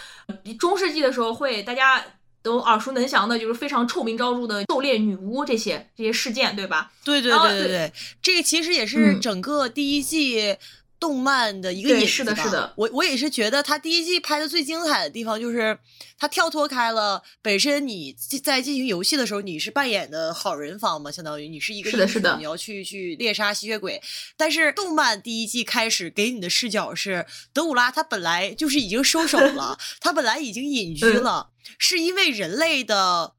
[0.59, 2.03] 中世纪的时候会大家
[2.43, 6.91] 都耳熟能详的，就是非常臭名昭著的狩猎女巫这些这些事件，对吧？
[7.05, 10.57] 对对对对对，这个其实也是整个第一季。
[11.03, 15.77] 动漫的一个影子吧，我我也是觉得他第一季拍的最精彩的地方就是
[16.17, 24.01] 他跳脱开了本身你在进行游戏的时候你是扮演的好人方嘛，相当于你是一个英雄，你要去去猎杀吸血鬼。
[24.37, 33.35] 但是动漫第一季开始给你的视角是德古拉，他本来就是已经收手了， 他本来已经隐居了，是因为人类的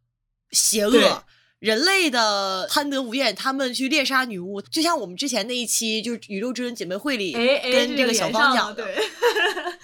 [0.51, 1.23] 邪恶。
[1.63, 8.83] 人类的贪得无厌，他们去猎杀女巫，就像我们之前那一期就是《宇宙之人姐妹会》里跟这个小芳讲的，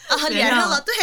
[0.09, 0.81] 啊，连上了。
[0.81, 0.93] 对，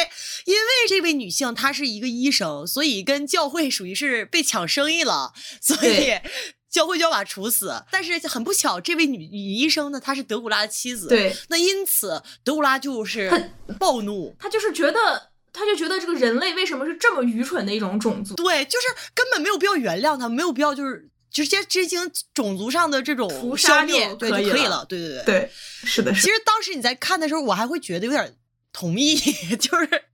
[0.45, 6.13] 因为这位女性她是一个医生，所以跟教会属于是被抢生意了，所以
[6.71, 7.83] 教会就要把处死。
[7.91, 15.31] 但是很不巧，这位女女医生呢，她是德古拉的妻子，对，那因此德古拉就是暴怒，他就是觉得。
[15.57, 18.35] 他就觉得这个人类为什么是这么愚蠢的一种种族？
[18.35, 24.85] 对，就是根本没有必要原谅他，没有必要就是直接进行种族上的这种杀灭，对就可以了。
[24.87, 25.51] 对对对，对，
[25.85, 26.13] 是的。
[26.13, 28.37] 其实当时你在看的时候，我还会觉得有点
[28.73, 29.17] 同意，
[29.57, 30.05] 就是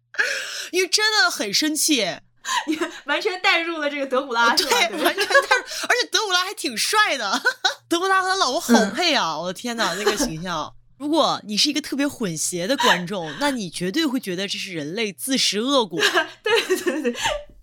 [0.71, 2.07] 因为真的很生气，
[2.69, 7.43] 你完全带入了这个德古拉，对，完全带入，而且德古拉还挺帅的，
[7.89, 9.39] 德古拉和他老婆好配啊！
[9.39, 10.73] 我的天哪，那个形象。
[11.03, 16.01] 如果你是一个特别混邪的观众，那你绝对会觉得这是人类自食恶果。
[16.45, 17.13] 对对对，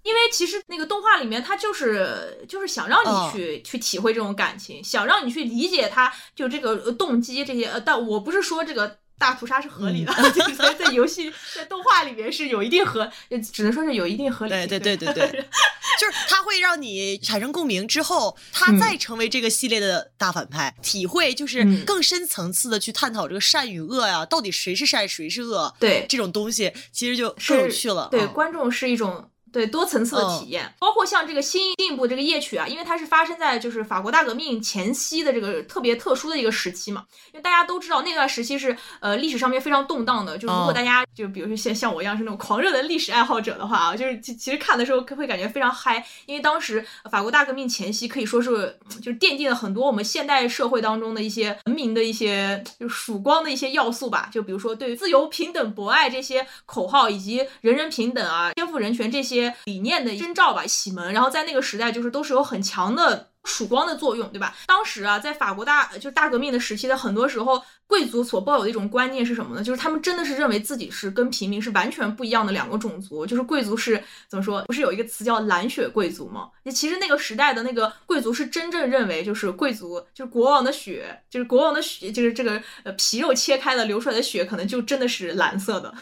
[0.04, 7.64] 因为其实那个动画里面，他就是就是想让你去去体会这种感情，想让你去理解他就这个动机这些。
[7.64, 8.99] 呃，但我不是说这个。
[9.20, 10.12] 大屠杀是合理的，
[10.56, 13.12] 所 以在游戏、在动画里面是有一定合，
[13.54, 14.52] 只能说是有一定合理。
[14.52, 15.28] 对对对对对，
[16.00, 25.76] 就是它会让你产生共鸣之后，他再成为这个系列的大反派，体会就是更深层次的去探讨这个善与恶呀，到底谁是善谁是恶？
[25.80, 28.08] 对这种东西其实就更有趣了。
[28.10, 37.06] 对观众是一种对多层次的体验，包括像这个新进一步这个夜曲啊，因为它是发生在就是法国大革命前夕的这个特别特殊的一个时期嘛。
[37.34, 54.30] 因为大家都知道那段时期是呃历史上面非常动荡的，就如果大家就比如说像像我一样是那种狂热的历史爱好者的话啊，就是其其实看的时候会感觉非常嗨，因为当时法国大革命前夕可以说是就是奠定了很多我们现代社会当中的一些文明的一些就曙光的一些要素吧。
[54.32, 59.39] 就比如说对自由、平等、博爱这些口号，以及人人平等啊、天赋人权这些。
[59.40, 64.56] 些理念的征兆吧，启蒙，然后在那个时代，就是都是有很强的曙光的作用，对吧？
[64.68, 69.64] 当时啊，在法国大就大革命的时期的很多时候，贵族所抱有的一种观念是什么呢？
[69.64, 74.62] 就是他们真的是认为自己是跟平民是完全不一样的两个种族，就是贵族是怎么说？
[74.64, 76.50] 不是有一个词叫蓝血贵族吗？
[76.72, 85.94] 其实那个时代的那个贵族是真正认为，就是贵族就是国王的血，就是国王的血，就是这个呃皮肉切开了流出来的血，可能就真的是蓝色的，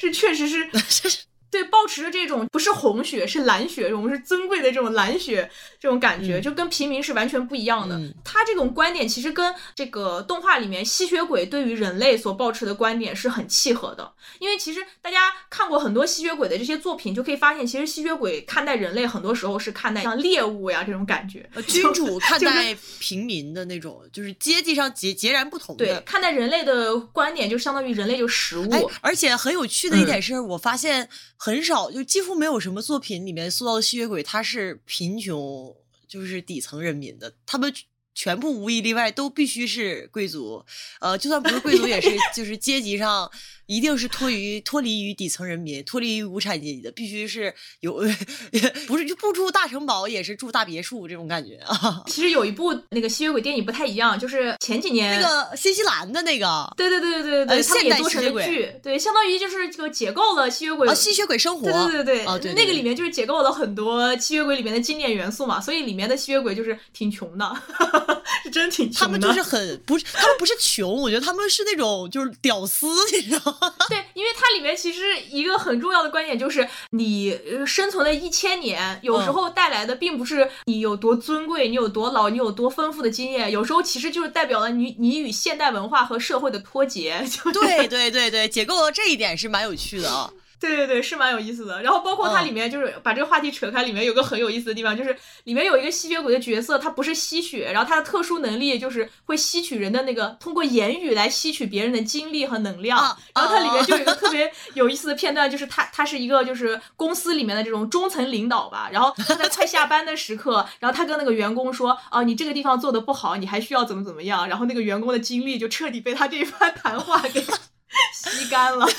[0.00, 0.68] 是确实是。
[1.50, 5.48] 对，保持着这种不是红血，是蓝血，我们是尊贵的这种蓝血
[5.80, 7.98] 这种感觉，就跟平民是完全不一样的。
[8.24, 14.12] 他这种观点其实跟这个动画里面吸血鬼对于人类所抱持的观点是很契合的。
[14.40, 25.84] 因为其实大家看过很多吸血鬼的这些作品，就可以发现，其实吸血鬼看待人类很多时候是看待像猎物呀这种感觉，君主看 待平民的那种，就是阶级上截截然不同的。
[25.84, 28.90] 对，看待人类的观点就相当于人类就食物。
[29.00, 31.08] 而且很有趣的一点是我发现。
[31.36, 35.76] 很少，就几乎没有什么作品里面塑造的吸血鬼，他是贫穷，
[36.08, 37.72] 就是底层人民的，他们
[38.14, 40.64] 全部无一例外都必须是贵族，
[41.00, 43.30] 呃，就算不是贵族，也是就是阶级上。
[43.66, 48.02] 一定是脱于脱离于底层人民，脱离于无产阶级的，必须是有，
[48.86, 52.02] 不是就不住大城堡，也是住大别墅这种感觉啊。
[52.06, 67.62] 其实有一部那个吸血鬼电影不太一样，就是前几年那个新西兰的那个，对对对对对对，现代吸血鬼，对，相当于就是这个解构了吸血鬼，吸血鬼生活，对对对对，啊对，那个里面就是解构了很多吸血鬼里面的经典元素嘛，所以里面的吸血鬼就是挺穷的，
[68.44, 69.00] 是真挺穷。
[69.00, 73.55] 他们就是很不是，他们不是穷，我觉得他们是那种就是屌丝，你知道。
[73.88, 87.24] 对，因为它里面其实一个很重要的观点就是，你生存了一千年，有时候带来的并不是你有多尊贵，你有多老，你有多丰富的经验，有时候其实就是代表了你你与现代文化和社会的脱节。
[87.52, 90.30] 对对对对，解构这一点是蛮有趣的啊。
[90.58, 91.82] 对对对，是蛮有意思的。
[91.82, 95.14] 然后包括它里面就是把这个话题扯开，里面有个很有意思的地方，就是
[95.44, 102.98] 里面有一个吸血鬼的角色，他不是吸血，然后他的特殊能力就是会吸取人的那个，通过言语来吸取别人的精力和能量。
[103.34, 117.44] 然后它里面就有一个特别有意思的片段，就是他他是一个就是公司里面的这种中层领导吧，然后他在快下班的时刻，然后他跟那个员工说啊，你这个地方做的不好，你还需要怎么怎么样，然后那个员工的精力就彻底被他这一番谈话给
[118.14, 118.86] 吸干了。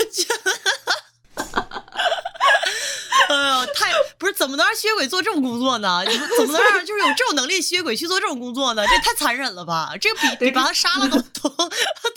[3.30, 6.02] 哎呦，太不是怎么能让吸血鬼做这种工作呢？
[6.38, 8.86] 怎么能让就是有这种能力吸血鬼去做这种工作呢？
[8.88, 9.92] 这太残忍了吧！
[10.00, 11.50] 这个比比把他杀了都都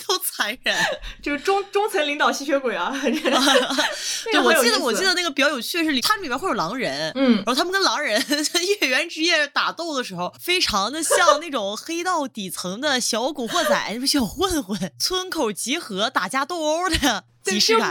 [0.06, 0.76] 都残忍，
[1.20, 2.94] 就是中中层领导吸血鬼啊！
[3.02, 17.24] 对，我记得我记得那个比较有趣的是，它里面会有狼人，嗯，然后他们跟狼人在月圆之夜打斗的时候，非常的像那种黑道底层的小古惑仔、小混混，村口集合打架斗殴的。
[17.42, 17.90] 即视感，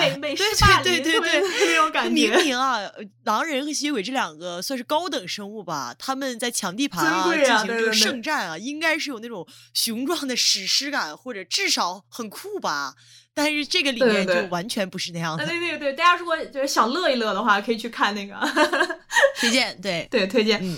[0.84, 2.10] 对对对对对， 那种感觉。
[2.10, 2.80] 明明啊，
[3.24, 12.94] 狼人和吸血鬼这两个算是高等生物吧，他们在抢地盘啊，进行这个圣战啊，应该是有那种雄壮的史诗感，或者至少很酷吧。
[13.34, 15.46] 但是这个里面就完全不是那样的。
[15.46, 18.36] 对对对，大家如果就是想乐一乐的话，可以去看那个，
[19.40, 20.60] 推荐，对对，推荐。
[20.62, 20.78] 嗯。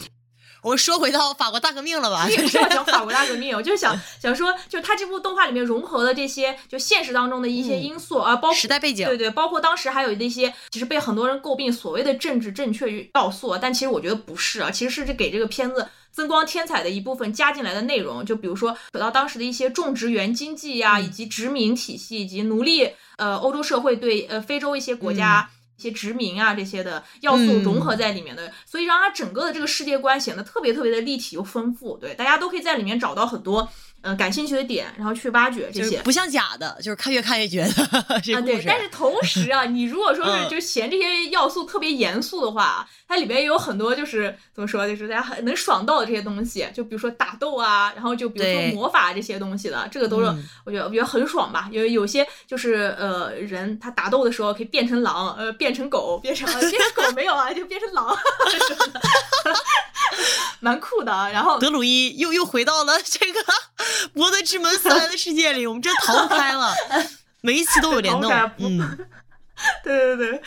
[0.61, 2.27] 我说回到法国大革命了吧？
[2.27, 18.23] 不是要讲法国大革命，我就是想 想说，就是他这部动画里面融合了这些就现实当中的一些因素啊，包括时代背景，对对，包括当时还有那些其实被很多人诟病所谓的政治正确要素，但其实我觉得不是啊，其实是这给这个片子增光添彩的一部分加进来的内容。
[18.23, 25.49] 就比如说扯到当时的一些种植园经济呀，以及殖民体系，以及奴隶呃欧洲社会对呃非洲一些国家。
[25.81, 31.97] 一些殖民啊这些的要素融合在里面的，所以让它整个的这个世界观显得特别特别的立体又丰富。
[31.97, 33.67] 对，大家都可以在里面找到很多。
[34.03, 38.63] 嗯，感兴趣的点，然后去挖掘这些，不像假的，就是看越看越觉得 啊，对。
[38.65, 50.25] 但是同 时啊，你如果说是就嫌这些要素特别严肃的话，它里边也有很多就是怎么说，就是大家很能爽到的这些东西，就比如说打斗啊，然后就比如说魔法这些东西的，这个都是
[50.65, 51.69] 我觉得我觉得很爽吧。
[51.71, 58.17] 有有些就是呃人他打斗的时候可以变成狼，呃变成狗，变成变成狗没有啊，就变成狼，
[60.59, 61.11] 蛮酷的。
[61.31, 63.39] 然后德鲁伊又又回到了这个。
[64.13, 66.73] 《博德之门三》的世界里，我们真逃不开了。
[67.41, 68.77] 每一次都有联动，嗯，
[69.83, 70.41] 对对对，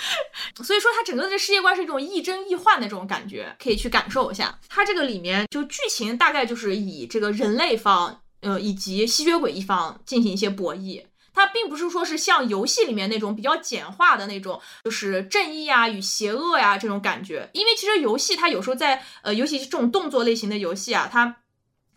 [0.62, 4.58] 所以说它整个的这世界观是一种亦真亦幻的这种感觉，可以去感受一下。
[4.68, 11.04] 它这个里面就剧情大概就是以这个人类方，呃，以及吸血鬼一方进行一些博弈。
[11.36, 17.50] 它并不是说是像游戏里面那种比较简化的那种，就是正义啊与邪恶呀这种感觉。
[17.54, 21.38] 因为其实游戏它有时候在，呃，尤其是这种动作类型的游戏啊，它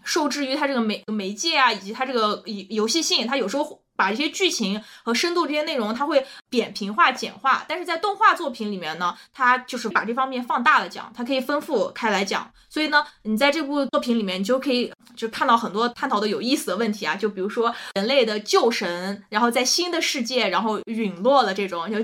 [0.08, 3.84] 受制于它这个媒媒介啊，以及它这个游游戏性，它有时候。
[3.98, 12.48] 把这些剧情和深度这些内容，它会扁平化、简化，但是在动画作品里面呢，它就是把这方面放大了讲，它可以丰富开来讲。
[12.70, 21.98] 所以呢，你在这部作品里面，你就可以就看到很多探讨的有意思的问题啊，就比如说人类的旧神，然后在新的世界，然后陨落了这种就。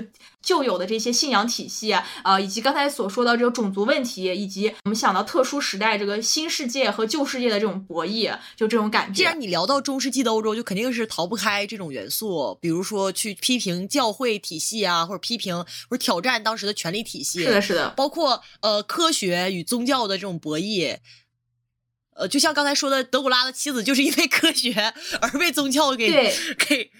[0.44, 9.14] 旧有的这些信仰体系啊，呃，以及刚才所说的这个种族问题，以及我们想到特殊时代这个新世界和旧世界的这种博弈，就这种感觉。
[9.14, 15.56] 既然你聊到中世纪的欧洲，就肯定是逃不开这种元素，比如说去批评教会体系啊，或者批评
[15.88, 17.42] 或者挑战当时的权力体系。
[17.42, 17.90] 是的，是的。
[17.96, 20.98] 包括呃科学与宗教的这种博弈，
[22.16, 24.92] 呃，就像刚才说的，德古拉的妻子就是因为科学
[25.22, 26.10] 而被宗教给
[26.58, 26.90] 给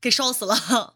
[0.00, 0.94] 给烧死了。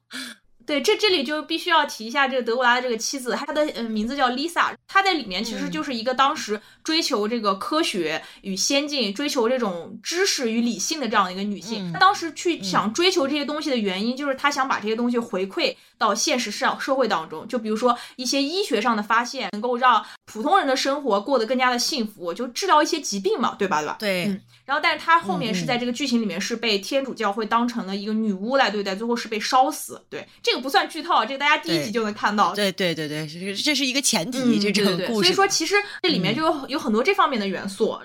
[0.66, 11.92] 对，这这里就必须要提一下这个德古拉的这个妻子，她的呃名字叫 Lisa，她在里面其实就是一个当时追求这个科学与先进，追求这种知识与理性的这样的一个女性。
[11.92, 23.80] 她当时去想追求这些东西的原因，就是她想把这些东西回馈到现实社社会当中，就比如说一些医学上的发现，能够让普通人的生活过得更加的幸福，就治疗一些疾病嘛，对吧？
[23.80, 23.96] 对吧？
[24.00, 24.24] 对。
[24.26, 24.40] 嗯。
[24.66, 30.04] 然后，但是她后面是在这个剧情里面是被天主教会当成了一个女巫来对待，最后是被烧死。
[30.10, 32.52] 对，这个不算剧透，这个大家第一集就能看到。
[32.54, 35.28] 对对对对，这这是一个前提，这这个故事。
[35.28, 37.98] 所以说，其实这里面就有有很多这方面的元素。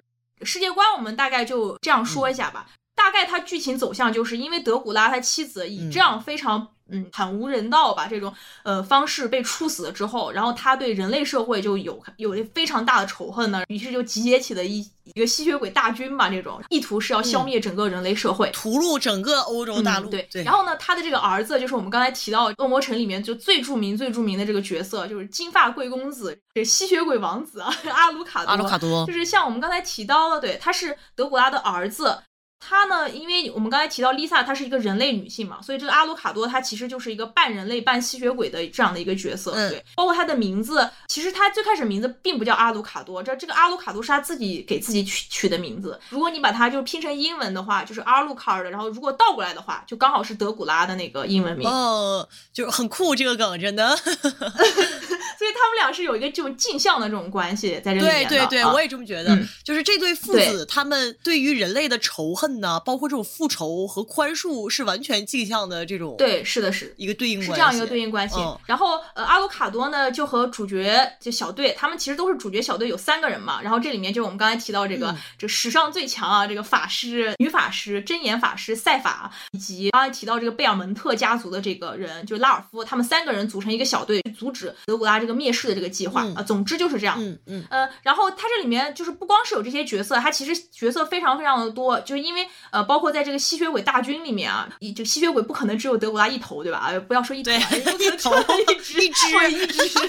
[0.43, 2.68] 世界观我们大概就这样说一下吧。
[2.95, 6.68] 大概它剧情走向就是因为德古拉他妻子以这样非常。
[6.92, 8.08] 嗯，惨无人道吧？
[8.08, 8.34] 这种
[8.64, 20.10] 呃方式被处死了之后，然后他对人类社会就有有非常大的仇恨呢，于是就集结起了一一个吸血鬼大军吧，这种意图是要消灭整个人类社会，屠戮整个欧洲大陆。
[20.10, 20.44] 对对。
[20.44, 28.52] 然后呢，他的这个儿子就是我们刚才提到《恶魔城》里面就最著名、最著名的这个角色，就是金发贵公子，这吸血鬼王子啊 阿鲁卡多。
[28.52, 32.18] 阿鲁卡多就是像我们刚才提到了，对，他是德古拉的儿子。
[32.62, 33.09] 她呢？
[33.09, 39.51] 因为我们刚才提到 Lisa，她是一个人类女性嘛，所以这个阿鲁卡多她其实就是一个半人类半吸血鬼的这样的一个角色。
[39.53, 45.99] 对，包括她的名字，其实她最开始名字并不叫阿鲁卡多，这这个阿鲁卡多是她自己给自己取取的名字。
[46.09, 51.68] 如果你把它就拼成英文的话，就是阿鲁卡尔的，然后如果倒过来的话，就刚好是德古拉的那个英文名。
[51.68, 53.97] 哦，就是很酷这个梗，真的。
[55.42, 58.30] 所以他们俩是有一个这种镜像的这种关系在这里面的。
[58.30, 59.36] 对对对，我也这么觉得。
[59.64, 66.14] 就是这对父子，他们对于人类的仇恨呢，包括这种复仇和宽恕，是完全镜像的这种。
[66.16, 67.54] 对，是的，是一个对应关系。
[67.54, 68.36] 是这样一个对应关系。
[68.68, 73.60] 然后，呃，阿鲁卡多呢，就和主角就小队，他们其实都是主角小队，有三个人嘛。
[73.64, 85.31] 然后这里面就我们刚才提到这个，这史上最强啊，这个法师、女法师、真言法师赛法，以及刚才提到这个贝尔蒙特家族的这个人，就是拉尔夫，他们三个人组成一个小队，去阻止德古拉这个。
[85.34, 87.16] 灭世的这个计划啊，总之就是这样。
[87.20, 96.80] 嗯嗯呃，然后它这里面就是不光是有这些角色，它其实角色非常非常的多，就是因为呃，包括在这个吸血鬼大军里面啊，一就吸血鬼不可能只有德古拉一头，对吧？
[96.80, 98.34] 啊，不要说一头， 一头
[98.72, 100.02] 一只一只 一只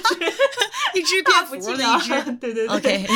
[0.95, 2.11] 一只蝙蝠精的一只，
[2.41, 2.69] 对对对。
[2.69, 3.07] OK。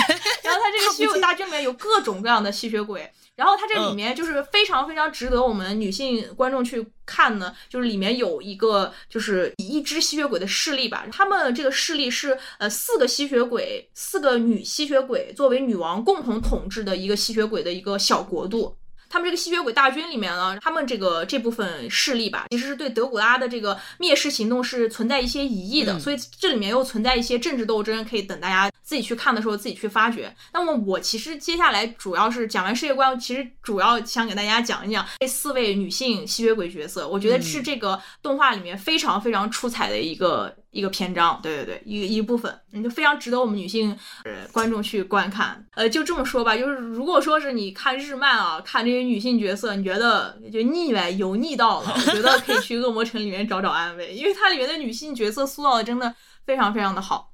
[0.43, 3.11] 然后它这个吸血鬼大军里面有各种各样的吸血鬼。
[3.37, 18.77] 然后它这里面就是非常非常值得我们女性观众去看呢，就是里面有一个就是一只吸血鬼的势力吧，他们这个势力是呃四个吸血鬼，四个女吸血鬼作为女王共同统治的一个吸血鬼的一个小国度。
[19.17, 30.31] 他们这个吸血鬼大军里面呢，他们这个这部分势力吧，其实是对德古拉的这个灭世行动是存在一些疑义的，所以这里面又存在一些政治斗争，可以等大家自己去看的时候自己去发掘。
[30.53, 40.55] 那么我其实接下来主要是讲完世界观，其实主要想给大家讲一讲这四位女性吸血鬼角色，我觉得是这个动画里面非常非常出彩的一个。
[40.77, 45.65] 一个篇章，对对对，一一部分，你就非常值得我们女性呃观众去观看。
[45.75, 56.15] 呃，就这么说吧，就是如果说是你看日漫啊，看这些女性角色，你觉得就腻歪油腻到了，我觉得可以去恶魔城里面找找安慰，因为它里面的女性角色塑造的真的
[56.45, 57.33] 非常非常的好。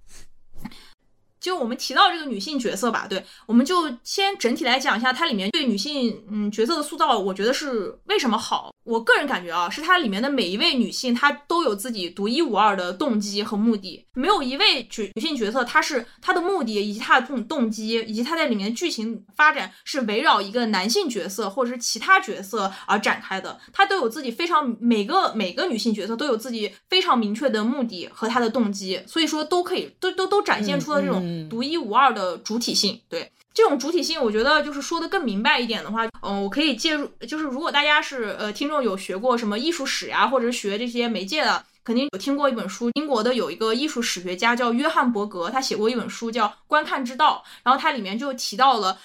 [1.42, 8.72] 就我们提到这个女性角色吧，对，我们就先整体来讲一下它里面对女性嗯角色的塑造，我觉得是为什么好。
[8.84, 33.30] 我个人感觉啊，是它里面的每一位女性，她都有自己独一无二的动机和目的，没有一位角女性角色，她是她的目的以及她的这种动机，以及她在里面的剧情发展是围绕一个男性角色或者是其他角色而展开的，她都有自己非常每个每个女性角色都有自己非常明确的目的和她的动机，所以说都可以都都都展现出了这种独一无二的主体性，对。
[33.54, 48.98] 这种主体性，我觉得就是说的更明白一点的话，嗯，我可以介入，就是如果大家是呃听众有学过什么艺术史呀，或者是学这些媒介的，肯定有听过一本书，英国的有一个艺术史学家叫约翰伯格，他写过一本书叫《观看之道》，然后它里面就提到了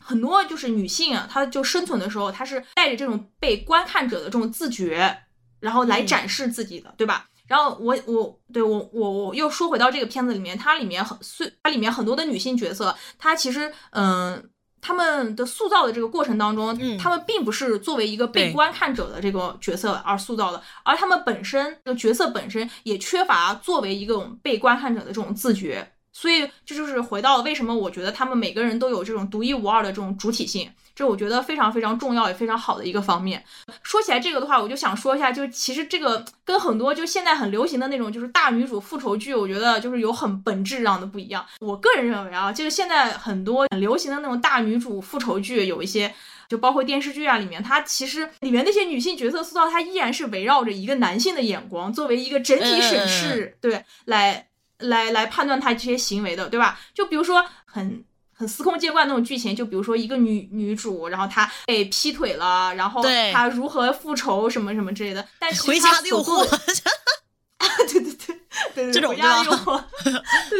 [0.00, 5.18] 很多就是女性啊，她就生存的时候，她是带着这种被观看者的这种自觉，
[5.60, 7.26] 然后来展示自己的，对吧？
[7.46, 30.68] 然后我我对我我我又说回到这个片子里面，它里面很虽，它里面很多的女性角色，她其实嗯，她们的塑造的这个过程当中，她们并不是作为一个被观看者的这个角色而塑造的，而她们本身这个角色本身也缺乏作为一个被观看者的这种自觉，所以这就是回到为什么我觉得他们每个人都有这种独一无二的这种主体性。
[30.96, 33.44] 这我觉得非常非常重要也非常好的一个方面。
[33.82, 41.44] 说起来这个的话，我就想说一下，就是其实这个跟很多就现在很流行的那种就是大女主复仇剧，我觉得就是有很本质上的不一样。
[41.60, 46.14] 我个人认为啊，就是现在很多很流行的那种大女主复仇剧，有一些
[46.48, 54.46] 就包括电视剧啊里面，它其实里面那些女性角色塑造，它依然是围绕着一个男性的眼光作为一个整体审视，对，来
[54.78, 56.80] 来来判断他这些行为的，对吧？
[56.94, 58.02] 就比如说很。
[58.36, 65.26] 很司空见惯那种剧情，就比如说一个女女主，然后她被劈腿了，然后她如何复仇什么什么之类的。
[65.38, 66.44] 但是回家诱惑，
[67.88, 68.36] 对对对
[68.74, 69.22] 对，这种 对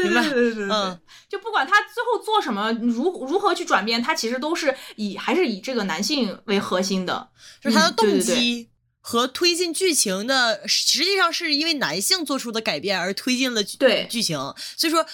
[0.02, 0.98] 对对对对对，
[1.28, 7.28] 就不管他最后做什么，如如何去转变，他其实都是以还是以这个男性为核心的，
[7.60, 8.70] 就是他的动机。
[9.08, 14.36] 和推进剧情的，实际上是因为男性做出的改变而推进了对剧情。
[14.76, 15.06] 所以说，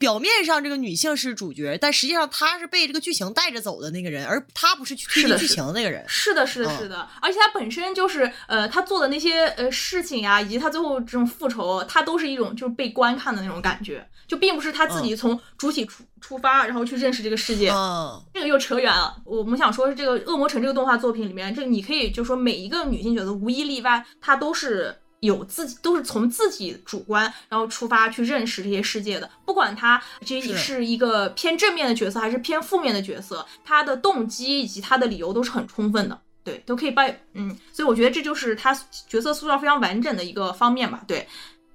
[0.00, 6.02] 表面上这个女性是主角，但实际上她是被这个剧情带着走的那个人，而她不是去推进剧情的那个人。
[6.08, 7.06] 是的，是的，是的。
[7.20, 17.70] 而且她本身就是，呃，她做的那些呃事情呀，以及她最后这种复仇，她都是一种就是被观看的那种感觉，就并不是她自己从主体出出发，然后去认识这个世界。
[17.70, 19.16] 嗯，这个又扯远了。
[19.24, 23.32] 我们想说是这个《恶魔城》这个动画作品里面，这个你可以就说每一个女性角色。
[23.32, 29.28] 无一例外，她都是有自己，都是从自己主观然后出发去认识这些世界的。
[29.44, 36.18] 不管他这是一个偏正面的角色还是偏负面的角色，她的动机以及她的理由都是很充分的。
[36.44, 38.72] 对，都可以把嗯，所以我觉得这就是他
[39.06, 41.02] 角色塑造非常完整的一个方面吧。
[41.06, 41.28] 对，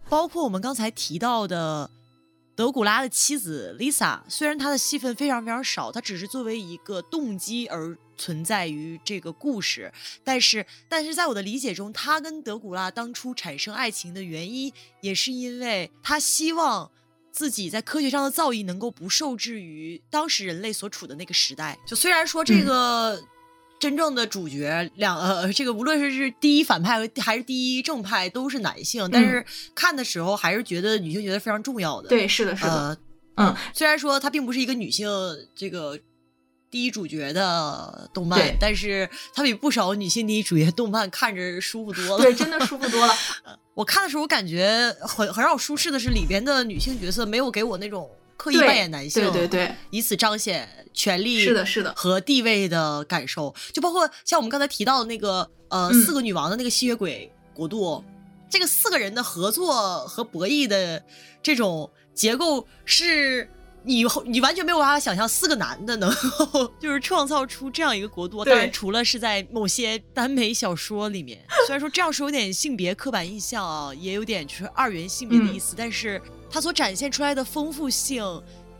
[0.09, 1.87] 包括我们刚才提到的
[2.55, 7.97] 德古拉的妻子 Lisa，虽然她的戏份非常非常少，她只是作为一个动机而。
[8.15, 9.91] 存在于这个故事，
[10.23, 16.89] 但是，但是在我的理解中，她跟德古拉当初产生爱情的原因，也是因为她希望
[17.31, 21.75] 自己在科学上的造诣能够不受制于当时人类所处的那个时代。
[21.87, 23.19] 就虽然说这个
[23.83, 32.07] 真正的主角两呃，这个无论是是第一反派和还是第一正派都是男性，但是看的时候还是觉得女性觉得非常重要的。
[32.07, 32.97] 对，是的，是的，
[33.35, 35.09] 嗯，虽然说它并不是一个女性
[35.53, 35.99] 这个。
[36.71, 42.23] 第一主角的动漫，但是它比不少女性第一主角动漫看着舒服多了。
[42.23, 43.13] 对，真的舒服多了。
[43.75, 53.53] 我看的时候，我感觉很很让我舒适的是，里边的女性角色没有给我那种刻意扮演男性，对对对，以此彰显权力是的，是的和地位的感受。
[53.71, 58.03] 就包括像我们刚才提到的那个呃四个女王的那个吸血鬼国度，
[58.49, 61.03] 这个四个人的合作和博弈的
[61.41, 63.49] 这种结构是。
[63.85, 78.23] 你你完全没有办法想象四个男的能够 就是创造出这样一个国度，当然除了是在某些耽美小说里面，虽然说这样是有点性别刻板印象啊，也有点就是二元性别的意思，但是它所展现出来的丰富性，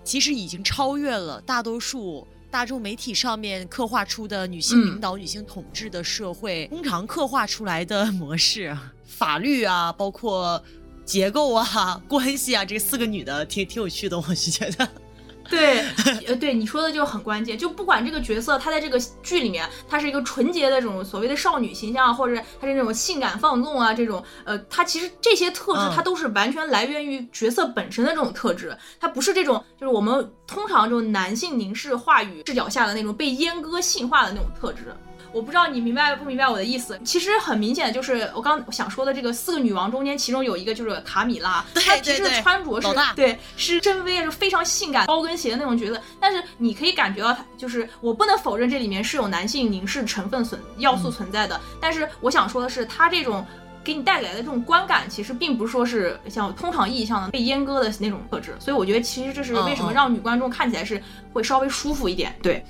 [0.04, 10.64] 其实已经超越了大多数大众媒体上面刻画出的女性领导、女性统治的社会通常刻画出来的模式，法律啊，包括。
[11.06, 14.88] 结构啊，关系啊，这四个女的挺挺有趣的，我是觉得。
[15.50, 15.82] 对，
[16.26, 34.96] 呃，对你说的就很关键，就不管这个角色她在这个剧里面，她是一个纯洁的这种所谓的少女形象，或者她是那种性感放纵啊这种，呃，她其实这些特质，它都是完全来源于角色本身的这种特质，它不是这种就是我们通常这种男性凝视话语视角下的那种被阉割性化的那种特质。
[35.34, 36.98] 我不知道你明白不明白我的意思。
[37.04, 46.00] 其实很明显，就是我刚想说的这个四个女王中间，其中有一个就是卡米拉，她其实穿着是对是真 V，是非常性感高跟鞋的那种角色。
[46.20, 51.60] 但是你可以感觉到，她就是我不能否认这里面是有男性凝视成分存要素存在的。
[51.82, 53.46] 但是我想说的是，她这种。
[53.86, 61.04] 给你带来的这种观感，其实并不是说是像通常意义上的被阉割的那种特质，所以我觉得其实这是为什么让女观众看起来是
[61.34, 62.34] 会稍微舒服一点。
[62.42, 62.66] 对，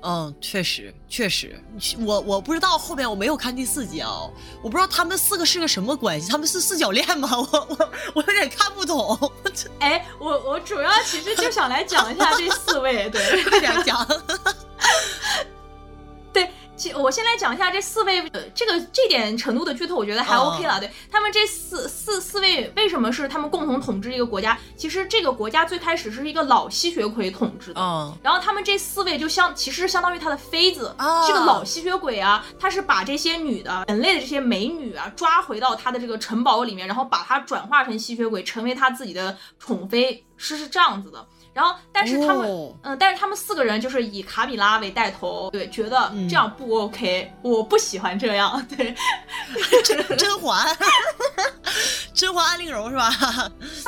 [0.00, 1.60] 嗯，确实确实，
[1.98, 4.30] 我我不知道后面我没有看第四集啊，
[4.62, 7.28] 我不知道他们四个是个什么关系，他们是四角恋吗？
[7.36, 9.32] 我我我有点看不懂。
[9.80, 14.06] 哎，我我主要其实就想来讲一下这四位，对， 快点讲。
[16.96, 18.22] 我先来讲一下这四位，
[18.54, 20.78] 这个这点程度的剧透，我觉得还 OK 了。
[20.78, 24.58] 对他们这四四四位，为什么是他们共同统治一个国家？
[24.76, 27.80] 其实这个国家最开始是一个老吸血鬼统治的，
[28.22, 30.94] 然后他们这四位就相，其实相当于他的妃子，
[31.26, 41.26] 这个老吸血鬼啊，他是把这些女的人类的这些美女啊抓回到他的这个城堡里面，然后把她转化成吸血鬼，成为他自己的宠妃，是是这样子的。
[41.58, 48.94] 然后，但是他们，嗯，但是他们四个人就是以卡米拉为带头，对，觉得这样不 OK，我不喜欢这样， 对，
[50.16, 50.64] 甄嬛，
[52.14, 53.10] 甄嬛安陵容是吧？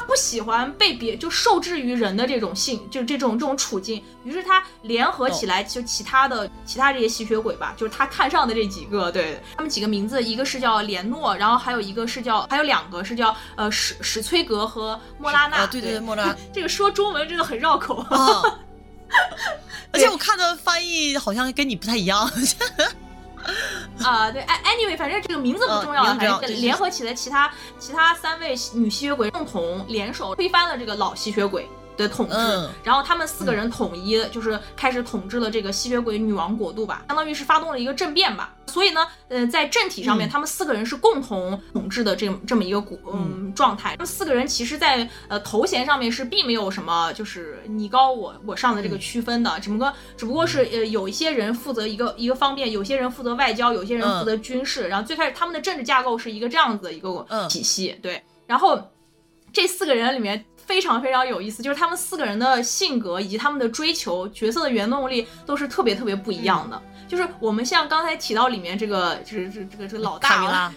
[0.05, 9.41] 不喜欢被别就受制于人的这种性，就这种这种处境，于是他联合起来，就其他的其他这些吸血鬼吧，就是他看上的这几个，对。
[9.55, 17.60] 他们几个名字，一个是叫莲诺，然后还有一个是叫，还有两个是叫呃史史崔格和莫拉娜，对对对，莫拉，这个说中文真的很。
[17.61, 18.43] 绕口啊！
[19.93, 22.31] 而且我看的翻译好像跟你不太一样。
[24.03, 31.69] 啊，对，anyway，反正这个名字不重要，反正联合起来，其他其他三位女吸血鬼共同联手推翻了这个老吸血鬼。
[32.01, 32.35] 的统治，
[32.83, 38.55] 然后他们四个人统一，就是开始统治了这个吸血鬼女王国度吧，相当于是发动了一个政变吧。
[38.67, 43.97] 所以呢，呃，在政体上面，他们四个人是共同统治的这这么一个古嗯状态。
[43.97, 54.87] 他们四个人其实，在呃头衔上面是并没有什么就是你高我我上的这个区分的，只不过只不过是呃有一些人负责一个一个方面，有些人负责外交，有些人负责军事。
[54.87, 58.23] 然后最开始他们的政治架构是一个这样子的一个体系，对。
[58.47, 58.81] 然后
[59.53, 60.45] 这四个人里面。
[60.71, 66.81] 非常非常有意思，就是他们四个人的性格以及他们的追求，角色的原动力都是特别特别不一样的。
[67.09, 70.73] 就是我们像刚才提到里面这个，就是这这个这个老大卡米拉，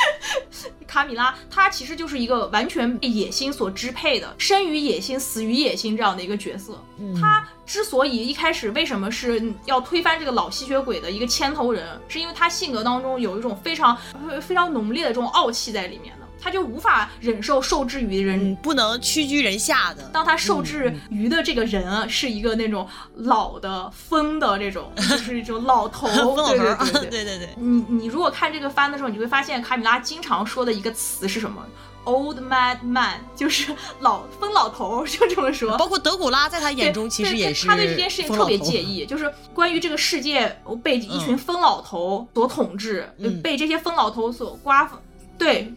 [0.88, 6.82] 卡米拉，他其实就是一个完全被野心所支配的，生于野心，死于野心这样的一个角色。
[7.20, 13.94] 他之所以一开始为什么是要推翻这个老吸血鬼的一个牵头人，是因为他性格当中有一种非常
[14.40, 16.23] 非常浓烈的这种傲气在里面的。
[16.44, 20.02] 他就无法忍受受制于人，不能屈居人下的。
[20.12, 27.48] 当他受制于的这个人是一个那种老的疯的这种， 就是一种老头， 对对对对 对对。
[27.56, 31.64] 你你如果看这个番的时候，你会发现卡米拉经常说的一个词是什么
[32.04, 35.78] ？Old mad man，就是老疯老头，就这么说。
[35.78, 43.10] 包括德古拉在他眼中其实也是，他对这件事情特别介意，就是关于这个世界被一群疯老头所统治，
[43.42, 44.98] 被这些疯老头所瓜分，
[45.38, 45.72] 对。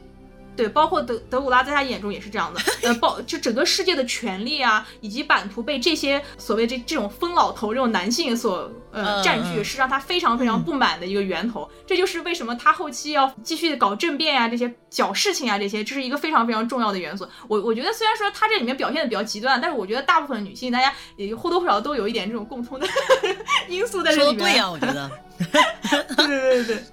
[0.57, 11.69] 对，包括德德古拉在他眼中也是这样的， 呃，包就整个世界的权利啊，以及版图被这些所谓这这种疯老头这种男性所呃占据，是让他非常非常不满的一个源头。
[11.85, 17.27] 这就是为什么他后期要继续搞政变呀，这些搅事情啊，这些这是一个非常非常重要的元素。
[17.47, 22.87] 我我觉得虽然说他这里面表现的比较极端，但是我觉得大部分女性大家也或多或少都有一点这种共通的
[23.69, 24.39] 因素在这里面。
[24.39, 25.11] 对呀，我觉得。
[26.17, 26.83] 对对对对。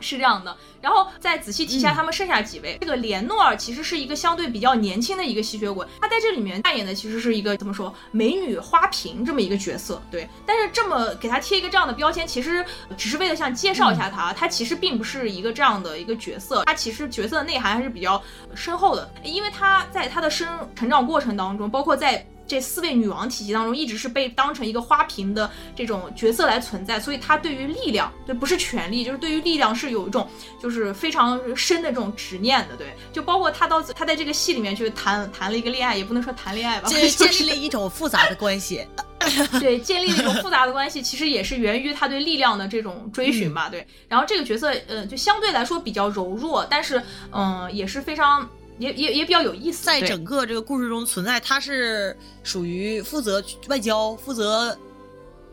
[0.00, 2.78] 是这样的，然后再仔细提一下他们剩下几位。
[2.80, 10.00] 这个莲诺尔其实是一个相对比较年轻的一个吸血鬼，他在这里面扮演的其实是一个怎么说美女花瓶这么一个角色。
[10.10, 12.64] 对，但是这么给他贴一个这样的标签，其实
[12.96, 18.22] 只是为了想介绍一下他，他其实并不是一个这样的一个角色，他其实角色的内涵还是比较
[18.54, 22.24] 深厚的，因为他在他的生成长过程当中，包括在。
[22.48, 30.26] 这四位女王体系当中，一直是被当成一个花瓶的这种角色来存在，所以她对于力量，对不是权力，就是对于力量是有一种
[30.60, 38.82] 就是非常深的这种执念的，对，就包括她到她在这个戏里面去谈谈了一个恋爱，也不能说谈恋爱吧，建 建立了一种复杂的关系，
[39.60, 48.48] 对，建立了一种复杂的关系，其实也是源于她对力量的这种追寻吧，对，然后这个角色，呃，就相对来说比较柔弱，但是，嗯，也是非常。
[48.78, 54.76] 也也也比较有意思，在整个这个故事中存在，他是属于负责外交、负责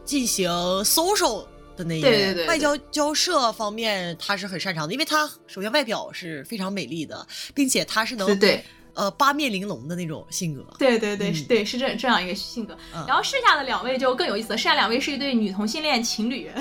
[0.03, 0.49] 进行
[0.83, 1.45] social
[1.75, 2.47] 的那一种，对对对。
[2.47, 8.63] 外交交涉方面，他是很擅长的，因为他首先外表是非常美丽的，并且他是能对
[8.93, 10.63] 呃八面玲珑的那种性格。
[10.77, 12.77] 对对对，对是这这样一个性格。
[13.07, 16.49] 然后剩下的两位就更有意思了，剩下两位是一对女同性恋情侣。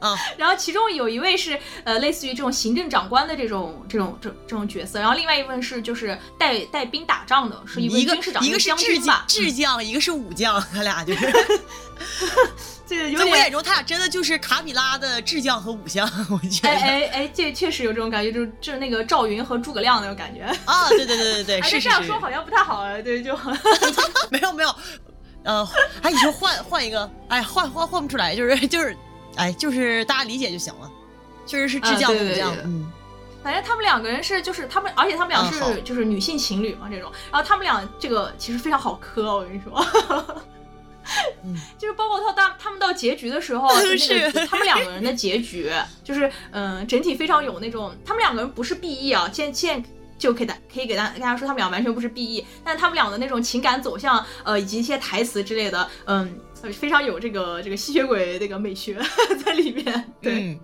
[0.00, 11.30] 啊，然后其中有一位是呃类似于这种行政长官的这种这种这这种角色，然后另外一位是就是带带兵打仗的，是一位军事长，一个是智将，智将，一个是武将，他俩就是。
[12.90, 16.68] 这在我眼中，他俩真的就是卡米拉的智将和武将，我觉得。
[16.68, 20.42] 哎哎哎，这确实有这种感觉，就是就是那个赵云和诸葛亮那种感觉。
[20.64, 23.38] 啊，对对对对对，是这样说好像不太好，对，就
[24.30, 24.74] 没有没有，
[25.44, 25.68] 呃，
[26.02, 28.96] 哎，你说换换一个，哎，换换换不出来，就是就是，
[29.36, 30.90] 哎，就是大家理解就行了，
[31.46, 32.90] 确实是智将武将，嗯，
[33.42, 39.82] 反正他们两个人是就是他们，而且他们俩是就是女性情侣嘛这种，然后他们俩这个其实非常好磕，我跟你说。
[41.76, 44.30] 就是包括他大他们到结局的时候， 就是。
[44.46, 45.68] 他们两个人的结局，
[46.04, 56.38] 就是嗯，整体非常有那种，他们两个人不是 B E 啊，现现在就可以大可以给大大家说，他们俩完全不是 B E，但他们俩的那种情感走向，呃，以及一些台词之类的，嗯，
[56.72, 58.98] 非常有这个这个吸血鬼那个美学
[59.44, 60.58] 在里面，对，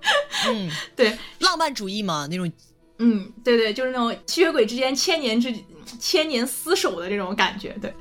[0.48, 2.50] 嗯， 对，浪漫主义嘛那种，
[2.98, 5.52] 嗯，对对，就是那种吸血鬼之间千年之
[5.98, 7.94] 千年厮守的这种感觉，对，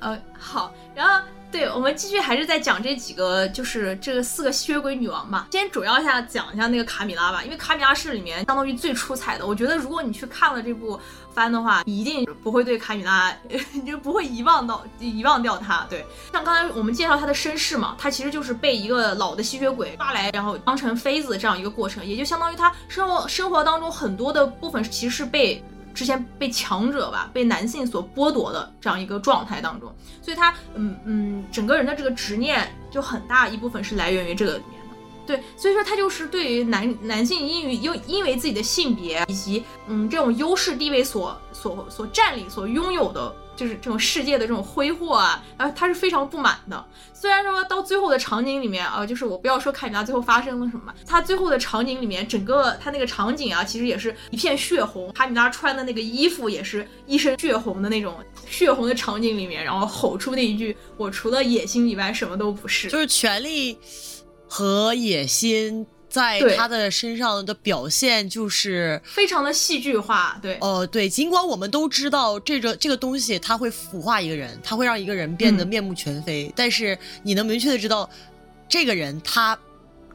[0.00, 1.26] 呃，好，然后。
[1.50, 5.48] 对，我们继续还是在讲这几个，就是这四个吸血鬼女王吧。
[5.50, 9.46] 先主要一下讲一下那个卡米拉吧，因为卡米拉是里面相当于最出彩的。
[9.46, 11.00] 我觉得如果你去看了这部
[11.32, 13.32] 翻的话，一定不会对卡米拉，
[13.86, 15.86] 就不会遗忘到遗忘掉她。
[15.88, 25.62] 对，像刚才我们介绍她的身世嘛，她其实就是被一个老的吸血鬼抓来，然后当成妃子这样一个过程，也就相当于她生活生活当中很多的部分其实是被。
[25.94, 34.60] 之前被强者吧，被男性所剥夺的这样一个状态当中，所以他，嗯嗯，整个人的这个执念就很大一部分是来源于这个。
[35.28, 43.32] 对，所以说他就是对于男男性因为因因为自己的性别以及嗯这种优势地位所所所占领所拥有的。
[43.58, 46.86] 就是这种世界的这种挥霍啊，然后他是非常不满的。
[47.12, 55.12] 虽然说到最后的场景里面啊，就是我不要说卡米拉最后发生了什么，他最后的场景里面，整个他那个场景啊，其实也是一片血红。
[55.12, 58.14] 卡米拉穿的那个衣服也是一身血红的那种
[58.48, 63.76] 血红的场景里面，然后吼出那一句：“我除了野心以外什么都不是。”就是权力
[64.48, 65.86] 和野心。
[66.10, 78.08] 在他的身上的表现就是非常的戏剧化，对，哦，对，尽管我们都知道这个这个东西它会腐化一个人，它会让一个人变得面目全非，但是你能明确的知道，
[78.66, 79.56] 这个人他。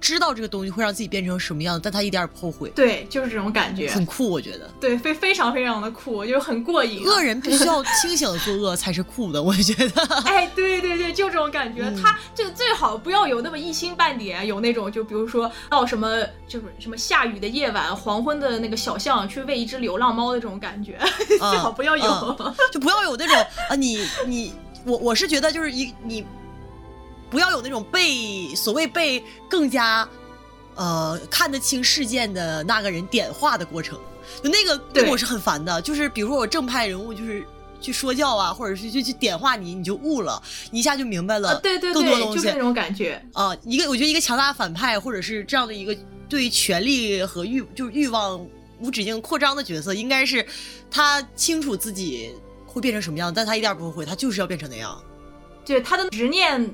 [0.03, 2.69] 知道这个东西会让自己变成什么样，但他一点也不后悔。
[2.75, 4.69] 对，就是这种感觉，很酷，我觉得。
[4.77, 7.05] 对，非非常非常的酷，就是很过瘾。
[7.05, 10.03] 恶人必须要 清醒作恶才是酷的，我觉得。
[10.27, 11.89] 哎，对对对，就这种感觉。
[12.01, 20.99] 他就最好不要有那么一星半点，有那种就比如说到什么就是什么下雨的夜晚、黄昏的那个小巷去喂一只流浪猫的这种感觉，
[21.39, 22.37] 最好不要有，
[22.73, 23.37] 就不要有那种
[23.69, 26.25] 啊，你你我我是觉得就是一你。
[27.33, 30.07] 不要有那种被所谓被更加，
[30.75, 33.99] 呃看得清事件的那个人点化的过程，
[34.43, 35.81] 就那个对我是很烦的。
[35.81, 37.43] 就是比如说我正派人物就是
[37.81, 40.39] 去说教啊，或者是去去点化你，你就悟了，
[40.71, 41.59] 一下就明白了。
[41.61, 43.57] 对对对，就是那种感觉啊。
[43.63, 45.97] 一个我觉得一个强大反派，或者是这样的一个
[46.29, 48.39] 对权力和欲就是欲望
[48.79, 50.45] 无止境扩张的角色，应该是
[50.91, 52.31] 他清楚自己
[52.67, 55.03] 会变成什么样，但他一点不后悔，他就是要变成那样。
[55.65, 56.69] 就是他的执念。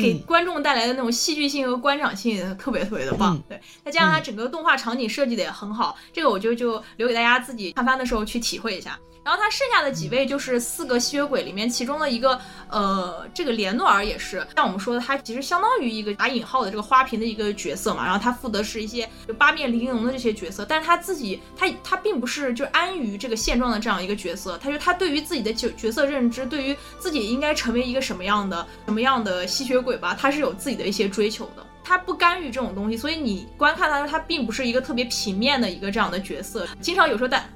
[0.00, 8.98] 给观众带来的那种戏剧性和观赏性特别特别的棒，对，再加上它整个动画场景设计的也很好，这个我就就留给大家自己看番的时候去体会一下。
[9.24, 18.04] 然后他剩下的几位就是四个吸血鬼里面其中的一个，呃，这个莲诺尔也是，像我们说的，他其实相当于一个打引号的这个花瓶的一个角色嘛。
[18.04, 37.48] 然后他负责是一些就八面玲珑的这些角色，但是他自己他他并不是就安于这个现状的这样一个角色，他就他对于自己的角角色认知，对于自己应该成为一个什么样的什么样的吸血鬼吧，他是有自己的一些追求的，他不干预这种东西，所以你观看他，他并不是一个特别平面的一个这样的角色，经常有时候带。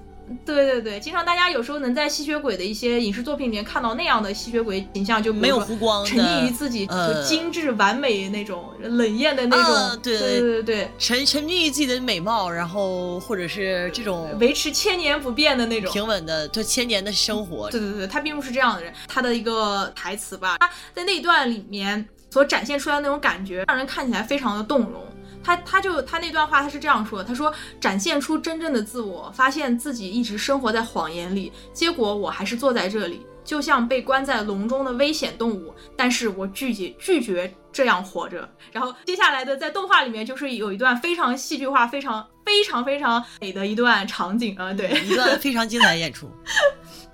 [0.44, 15.92] 对对对，经常大家有时候能在吸血鬼的一些影视作品里面看到那样的吸血鬼形象，就没有浮光，沉溺于自己就精致完美那种冷艳的那种，对对对对，沉沉溺于自己的美貌，然后或者是这种维持千年不变的那种。
[15.92, 17.70] 平稳的，就千年的生活。
[17.70, 25.02] 对对对，他并不是这样的人，他的一个台词吧，他在那段里面所展现出来的那种感觉，让人看起来非常的动容。
[25.42, 38.48] 他他就他那段话他是这样说的，他说展现出真正的自我，发现自己一直生活在谎言里，结果我还是坐在这里，就像被关在笼中的危险动物，但是我拒绝拒绝这样活着。
[38.72, 46.30] 然后接下来的在动画里面就是有一段非常戏剧化、非常非常非常美的一段场景啊，对，一段非常精彩的演出。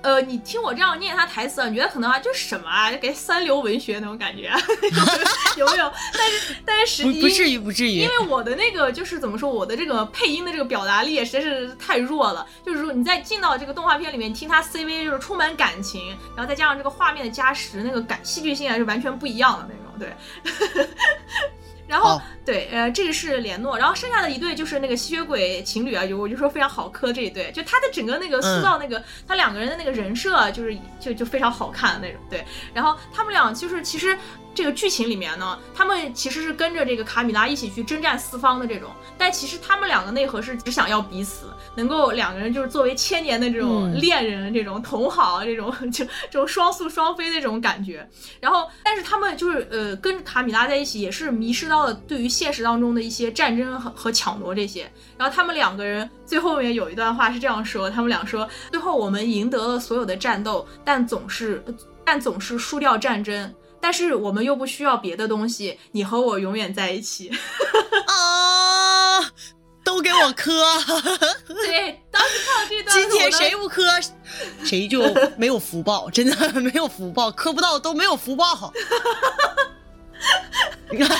[0.00, 4.52] 呃，你听我这样念他台词，你觉得可能啊，这什么啊，给三流文学那种感觉，
[5.58, 5.92] 有没有？
[6.16, 12.46] 但是但是实不至于不至于，因为我的那个就是怎么说，我的这个配音的这个表达力也实在是太弱了。
[12.64, 19.98] 就是说你在进到这个动画片里面听他 CV，就是充满感情，然后再加上这个画面的加持，那个感戏剧性啊是完全不一样的那种。
[19.98, 20.86] 对。
[21.88, 32.20] 然后对，呃，这个是莲诺，然后剩下的一对就是那个吸血鬼情侣啊，就我就说非常好磕这一对，就他的整个那个塑造那个他两个人的那个人设，就是就就非常好看那种。
[32.30, 34.16] 对，然后他们俩就是其实。
[34.58, 41.46] 这个剧情里面呢，他们其实是跟着这个卡米拉一起去征战四方的这种，但其实他们两个内核是只想要彼此，
[41.76, 48.04] 能够两个人就是作为千年的这种恋人、这种同好、这种就这种双宿双飞的这种感觉。
[48.40, 54.90] 然后，但是他们就是呃跟卡米拉在一起，也是迷失到了对于现实当中的一些战争和和抢夺这些。
[55.16, 61.64] 然后他们两个人最后面有一段话是这样说：他们俩说，最后我们赢得了所有的战斗，但总是
[62.04, 63.54] 但总是输掉战争。
[63.80, 67.30] 但是我们又不需要别的东西，你和我永远在一起。
[68.06, 69.20] 啊，
[69.84, 70.52] 都给我磕！
[71.46, 73.82] 对，当时看到这段，今天谁不磕，
[74.64, 75.02] 谁就
[75.36, 78.72] 没有福报，真的没有福报，磕不到都没有福报。
[80.90, 81.16] 你看，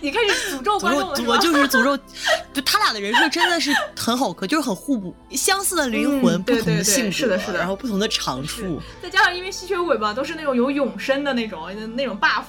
[0.00, 1.14] 你开始诅咒观众了。
[1.26, 1.96] 我就是诅咒，
[2.52, 8.80] 就他俩的人设真的是很好磕，就是很互补，相似的灵魂，不同的性格，是的，是的，然后不同的长处。
[9.00, 12.42] 再加上因为吸血鬼吧，都是那种有永生的那种那种 buff，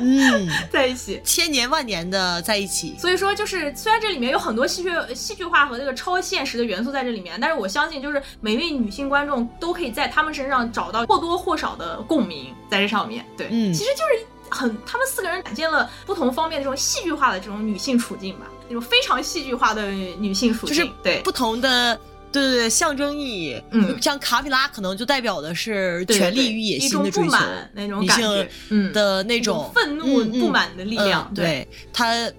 [0.00, 2.96] 嗯，在一起千年万年的在一起。
[2.98, 13.22] 所以说，就是虽然这里面有很多戏剧戏剧化和这个超现实的元素在这里面，但是我相信，就是每位女性观众都可以在他们身上找到或多或少的共鸣在这上面。
[13.36, 14.26] 对，嗯，其实就是。
[14.50, 21.98] 很，他们四个人展现了不同方面的这种戏剧化的这种女性处境吧，那种非常戏剧化的女性处境，就是对不同的，
[22.32, 23.62] 对对对，象征意义。
[23.70, 27.36] 嗯，像卡米拉可能就代表的是权力与野心的追求，
[27.74, 31.32] 那种感觉，嗯的那种愤怒不满的力量。
[31.34, 32.30] 对，他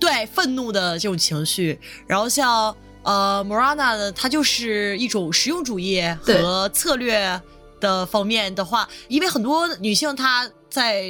[0.00, 1.78] 对愤怒的这种情绪。
[2.06, 7.40] 然后像呃，Morana 呢，它就是一种实用主义和策略
[7.80, 10.50] 的方面的话，因为很多女性她。
[10.70, 11.04] 在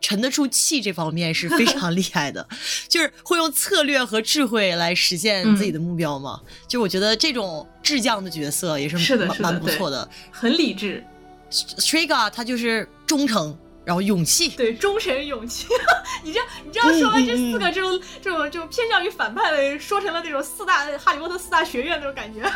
[0.00, 2.48] 沉得住气这方面是非常厉害的，
[2.88, 6.40] 就是会用策略和智慧来实现自己的目标嘛。
[6.66, 11.04] 就我觉得这种智将的角色也是是的，蛮不错的，很理智。
[11.50, 15.66] Striga 他就是忠诚，然后勇气，对，忠诚勇气。
[16.22, 22.40] 你这你这样说完这四个这种这种就偏向于反派的，说成了那种四大哈利波特四大学院那种感觉。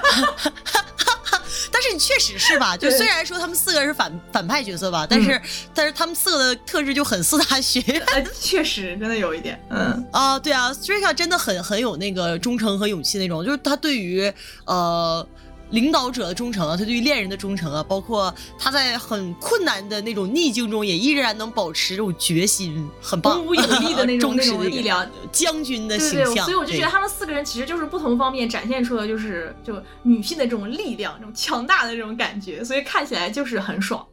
[1.74, 2.76] 但是你确实是吧？
[2.76, 5.40] 就虽然说他们四个是反反派角色吧，但是
[5.74, 8.02] 但是他们四个的特质就很四大学院。
[8.40, 9.60] 确实，真的有一点。
[9.70, 14.32] 嗯啊，对啊 s t r i k a 真的很很有那个忠诚和勇气那种，就是他对于
[14.66, 15.26] 呃。
[15.74, 26.44] 领导者的忠诚啊，他对于恋人的忠诚啊，包括他在很困难的那种逆境中，也依然能保持这种决心，很棒，无有力的那种 那种力量，将军的形象。
[26.44, 34.06] 所以我就觉得他们四个人其实就是不同方面展现出的，就是就女性的这种力量，这种强大的这种感觉，所以看起来就是很爽。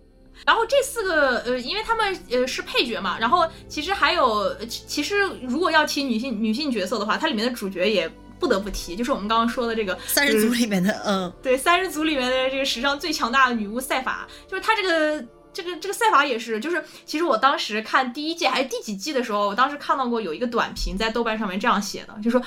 [0.43, 8.11] 然后这四个呃，因为他们呃是配角嘛，然后其实还有，其实如果要提女性女性角色的话，它里面的主角也。
[8.41, 15.23] 不得不提，就是我们刚刚说的这个三人组里面的，嗯，对，三人组里面的这个史上最强大的女巫赛法，就是她这个
[15.53, 22.41] 这个这个赛法也是，就是其实我当时看第一季还是第几季的时候，我当时看到过有一个短评在豆瓣上面这样写的，就说。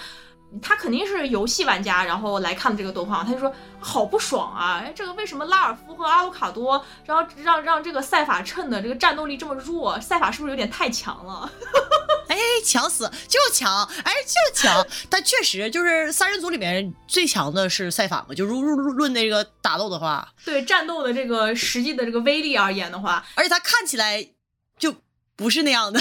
[0.63, 4.81] 他肯定是游戏玩家，然后来看这个动画，他就说好不爽啊！
[4.85, 9.99] 哎，这个为什么拉尔夫和阿鲁卡多，然后让让这个赛法衬的这个战斗力这么弱？
[10.01, 11.51] 赛法是不是有点太强了？
[12.35, 14.87] 哎，强死就强，哎就强。
[15.09, 24.29] 但确实就是三人组里面最强的是赛法嘛，就如如论那个打斗的话，对战斗的这个实际的这个威力而言的话，而且他看起来
[24.79, 24.95] 就
[25.37, 26.01] 不是那样的，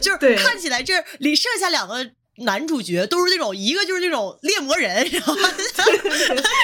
[0.00, 2.12] 就是看起来这里剩下两个。
[2.38, 5.36] 男主角都是那种，一个就是那种猎魔人，然后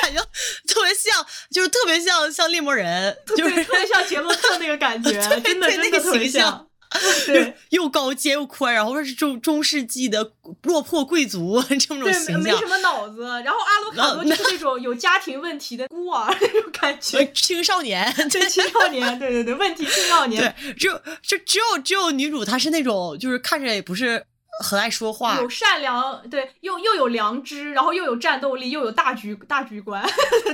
[0.03, 0.21] 感觉
[0.67, 5.13] 特别像，就是特别像像猎魔人，就是特别像杰洛特那个感觉，
[5.45, 6.67] 真的那个形象，
[7.27, 10.33] 对，又高肩又宽，然后说是中中世纪的
[10.63, 24.25] 落魄贵族这么种形象，没什么脑子，然后阿鲁卡多就是那种有家庭问题的孤儿那种感觉， 青少年， 对青少年，对对对，问题青少年，对，只有就只有只有女主她是那种，就是看着也不是。
[24.63, 30.05] 很爱说话，有善良，对，又又有良知，然后又有战斗力，又有大局大局观。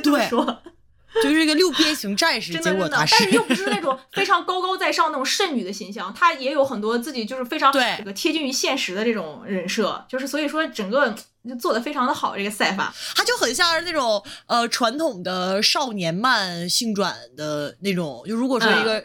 [0.01, 0.62] 对，说
[1.23, 11.14] 就是一个六边形战士，结果他是，但是又不是那种非常高高在上那种圣女的形象，她也有很多自己就是非常对这个贴近于现实的这种人设，就是所以说整个
[11.49, 19.05] 就做的非常的好，这个赛法，他就很像是那种呃传统的少年漫性转的那种，就如果说一个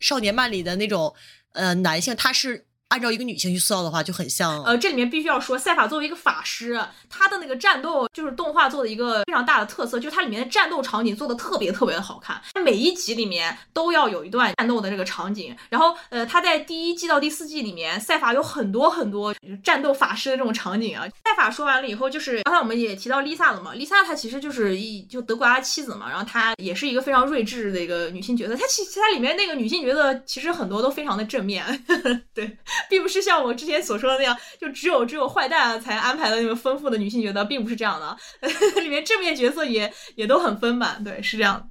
[0.00, 1.14] 少年漫里的那种
[1.52, 2.67] 呃男性，他是。
[2.88, 4.62] 按照一个女性去塑造的话，就很像。
[4.64, 6.80] 呃，这里面必须要说，赛法作为一个法师，
[7.10, 12.40] 他的那个战斗就是动画做的一个非常大的特色，就是它里面的战斗场景做的特别特别的好看。
[12.54, 15.54] 它每一集里面都要有一段战斗的这个场景。
[15.68, 21.06] 然后，呃，他在第一季到第四季里面，赛法有很多很多战斗法师的这种场景啊。
[21.24, 28.56] 赛法说完了以后，就是刚才我们也提到 Lisa 了嘛，Lisa 她其实就是一就德古拉妻子嘛，然后她也是一个非常睿智的一个女性角色。
[28.56, 31.84] 她其实她里面那个女性角色其实很多都非常的正面，
[32.32, 32.56] 对。
[32.88, 38.16] 并不是像我之前所说的那样，就只有只有坏蛋才安排的那么丰富的女性角色，并不是这样的，
[38.80, 41.68] 里面正面角色也也都很丰满，对，是这样。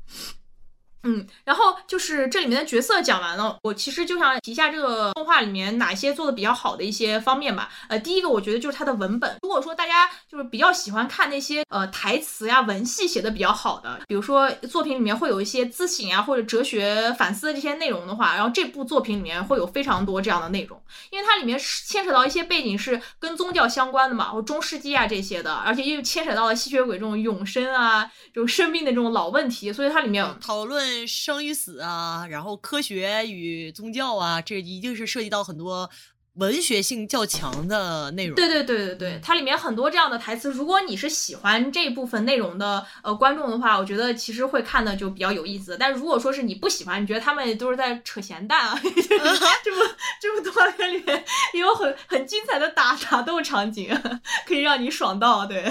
[1.03, 7.69] 嗯，然后就是这里面的角色讲完了，我其实就想提一下这个动画里面哪些做的比较好的一些方面吧。
[7.87, 9.37] 呃，第一个我觉得就是它的文本。
[9.41, 20.81] 如果说大家就是比较喜欢看那些呃台词呀、文戏写的比较好的，比如说作品里面会有一些自省啊或者哲学反思的这些内容的话，然后这部作品里面会有非常多这样的内容，
[21.11, 30.86] 因为它里面牵扯到一些背景是跟宗教相关的嘛，或中世纪啊这些的，而且又牵扯到了吸血鬼这种永生啊、这种生命的这种老问题，所以它里面讨论。
[31.07, 35.89] 生与死啊，然后科学与宗教啊，这一定是涉及到很多
[36.35, 38.35] 文学性较强的内容。
[38.35, 40.51] 对对对对对，它里面很多这样的台词。
[40.51, 45.75] 如果你是喜欢这部分内容的呃观众的话，我觉得其实会看的就比较有意思。
[45.79, 51.25] 但如果说是你不喜欢，你觉得他们都是在扯闲蛋啊， 这么这部动画片里面
[51.55, 53.99] 也有很很精彩的打打斗场景，
[54.45, 55.43] 可以让你爽到。
[55.43, 55.63] 对，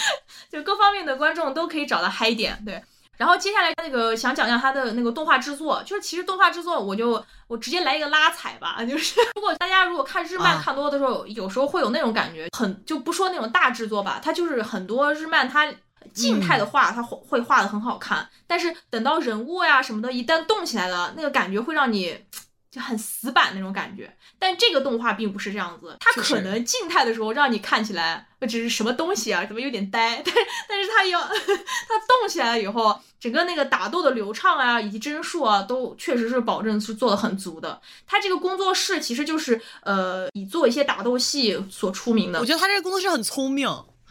[0.50, 2.62] 就各方面的观众都可以找到嗨点。
[2.64, 2.82] 对。
[3.16, 15.72] 然后接下来那个想讲讲它的那个动画制作，就是其实动画制作我就我直接来一个拉踩吧， 就是如果大家如果看日漫看多的时候，有时候会有那种感觉，很就不说那种大制作吧，它就是很多日漫它
[16.12, 22.18] 静态的画它会画的很好看，但是等到人物呀什么的，一旦动起来了，那个感觉会让你。
[22.74, 24.12] 就很死板那种感觉，
[24.46, 37.80] 但这个动画并不是这样子，它可能静态的时候让你看起来只是什么东西啊，怎么有点呆，但是但是它要 它动起来了以后，整个那个打斗的流畅啊，以及帧数啊，都确实是保证是做的很足的。
[38.06, 42.38] 它这个工作室其实就是呃以做一些打斗戏所出名的。
[42.38, 43.66] 我觉得他这个工作室很聪明，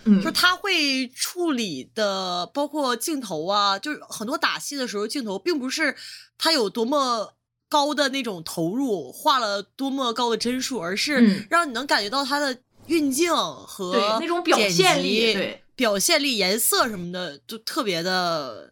[0.06, 5.96] 嗯，就是他会处理的，包括镜头啊，就是很多打戏的时候镜头并不是
[6.40, 7.34] 他有多么。
[7.74, 12.56] 高的那种投入，画了多么高的帧数，而是让你能感觉到它的
[12.86, 18.72] 运镜和那种表现力，对表现力、颜色什么的，就特别的。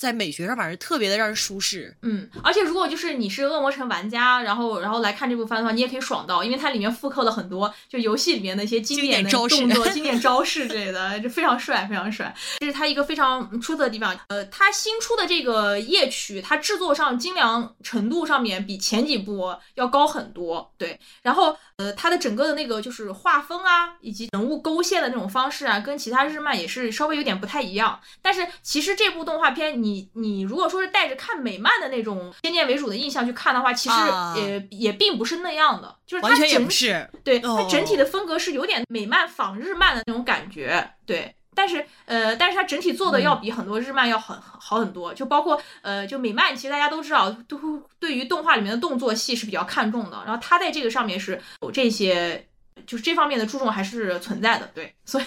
[0.00, 12.34] 在美学上反正特别的让人舒适，嗯，而且如果就是你是恶魔城玩家，然后然后来看这部番的话，你也可以爽到，因为它里面复刻了很多就游戏里面的一些经典的动作、 经典招式之类的，就非常帅，非常帅。
[12.60, 14.18] 这是它一个非常出色的地方。
[14.28, 20.98] 呃，它新出的这个夜曲，它制作上精良程度上面比前几部要高很多，对。
[21.20, 28.00] 然后呃，它的整个的那个就是画风啊，以及人物勾线的那种方式啊，跟其他日漫也是稍微有点不太一样。
[28.22, 29.89] 但是其实这部动画片你。
[29.90, 33.96] 你你如果说是带着看美漫的那种先见为主的印象去看的话，其实
[34.36, 41.34] 也也并不是那样的，就是它整体对它整体的风格是有点美漫仿日漫的那种感觉，对。
[41.52, 52.46] 但是呃，但是它整体做的要比很多日漫要很好很多，就包括呃，就美漫其实大家都知道，都对于动画里面的动作戏是比较看重的，然后它在这个上面是有这些，
[52.86, 55.24] 就是这方面的注重还是存在的，对，所以。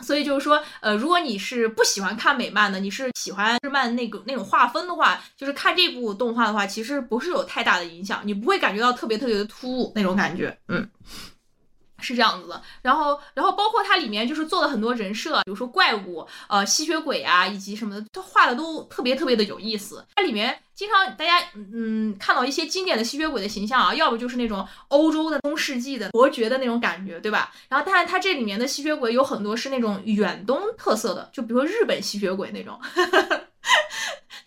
[0.00, 10.88] 所以就是说，呃，如果你是不喜欢看美漫的，你是喜欢日漫那个那种画风的话，就是看这部动画的话，其实不是有太大的影响，你不会感觉到特别特别的突兀那种感觉，嗯。
[12.02, 20.04] 是这样子的，然后，然后包括它里面就是做了很多人设，比如说怪物，呃，吸血鬼啊，以及什么的，它画的都特别特别的有意思。
[20.16, 27.52] 它里面经常大家嗯看到一些经典的吸血鬼的形象啊，要不就是那种欧洲的中世纪的伯爵的那种感觉，对吧？
[27.68, 32.78] 然后，但是它这里面的吸血鬼有很多是那种远东特色的，就比如说日本吸血鬼那种。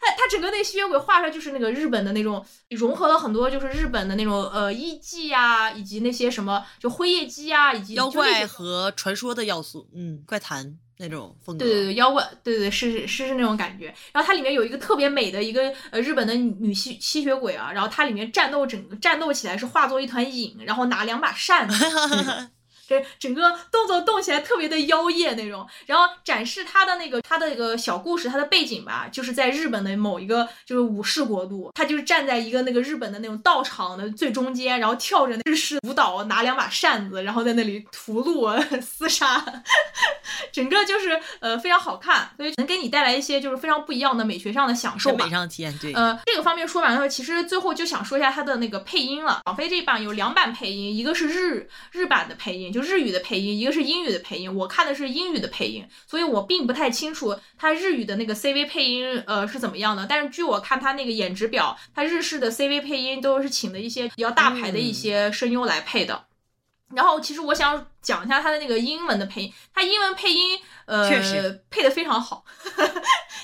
[0.06, 11.66] 它它整个那吸血鬼画出来就是那个日本的那种，融合了很多就是日本的那种呃艺伎呀，以及那些什么就辉夜姬啊，以及妖怪和传说的要素，嗯，怪谈那种风格。
[11.66, 13.94] 对对对，妖怪，对对对，是是是是那种感觉。
[14.12, 21.76] 然后它里面有一个特别美的一个呃日本的女吸吸血鬼啊，然后它里面战斗整个战斗起来是化作一团影，然后拿两把扇子。
[22.88, 39.44] 这整个动作动起来特别的妖艳那种，然后展示他的那个他的一个小故事，他的背景吧，就是在日本的某一个就是武士国度，他就是站在一个那个日本的那种道场的最中间，然后跳着日式舞蹈，拿两把扇子，然后在那里屠戮 厮杀，
[40.52, 45.26] 整个就是呃非常好看，所以能给你带来一些就是非常不一样的美学上的享受吧。
[45.26, 45.94] 美上体验对。
[45.94, 49.42] 呃，这个方面说完了，其实最后就想说一下它的那个配音了。
[49.46, 54.54] 网飞这一版有两版配音，一个是日日版的配音，就日语的配音，一个是英语的配音。
[54.54, 60.06] 我看的是英语的配音，所以我并不太清楚他日语的那个 CV 配音呃是怎么样的。
[60.06, 66.26] 但是据我看他那个演职表，他日式的 CV 配音都是请的一些比较大牌的一些声优来配的。
[66.94, 71.10] 然后，其实我想讲一下他的那个英文的配音，他英文配音，呃，
[71.70, 72.44] 配的非常好，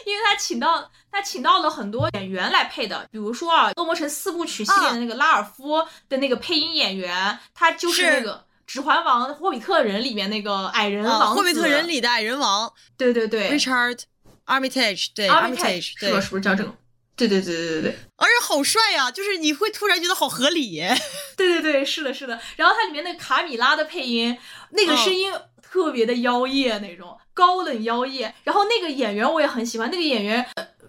[0.05, 8.35] 因为他请到他请到了很多演员来配的，比如说啊，《恶魔城四部曲》系列的那个拉尔夫的那个配音演员，他就是那个
[8.71, 13.99] 《指环王》《霍比特人》里面那个矮人王子，《霍比特人》里的矮人王，对对对，Richard
[14.45, 16.73] Armitage，对，Armitage，是不是不是叫这个？
[17.17, 19.11] 对对对对对对，而且好帅呀！
[19.11, 20.81] 就是你会突然觉得好合理。
[21.35, 22.39] 对对对，是的，是的。
[22.55, 24.35] 然后它里面那个卡米拉的配音，
[24.71, 28.33] 那个声音特别的妖艳那种，高冷妖艳。
[28.43, 30.43] 然后那个演员我也很喜欢，那个演员，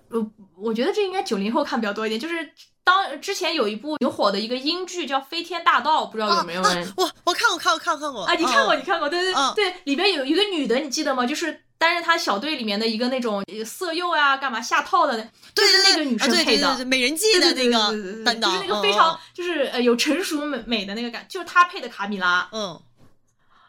[0.08, 2.18] 呃，我觉得这应该九零后看比较多一点。
[2.18, 2.34] 就是
[2.84, 6.92] 当之前有一部挺火的一个英剧叫《飞天大盗》，不知道有没有人？
[6.96, 8.24] 我我看过，看过，看过，看过。
[8.24, 9.08] 啊，你看过，你看过？
[9.08, 11.26] 对对对，里边有一个女的，你记得吗？
[11.26, 11.62] 就是。
[11.82, 15.20] 担任他小队里面的一个那种色诱啊，干嘛下套的，
[15.52, 22.80] 就是那个女生配的美人计的那个担当，就是那个非常就是呃有成熟美美的那个感，就是她配的卡米拉，嗯，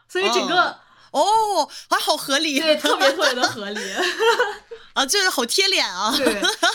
[0.08, 0.78] 所以整个。
[1.14, 3.80] 哦，还好合理，对， 特别特别的合理，
[4.94, 6.12] 啊，就是好贴脸啊。
[6.16, 6.24] 对，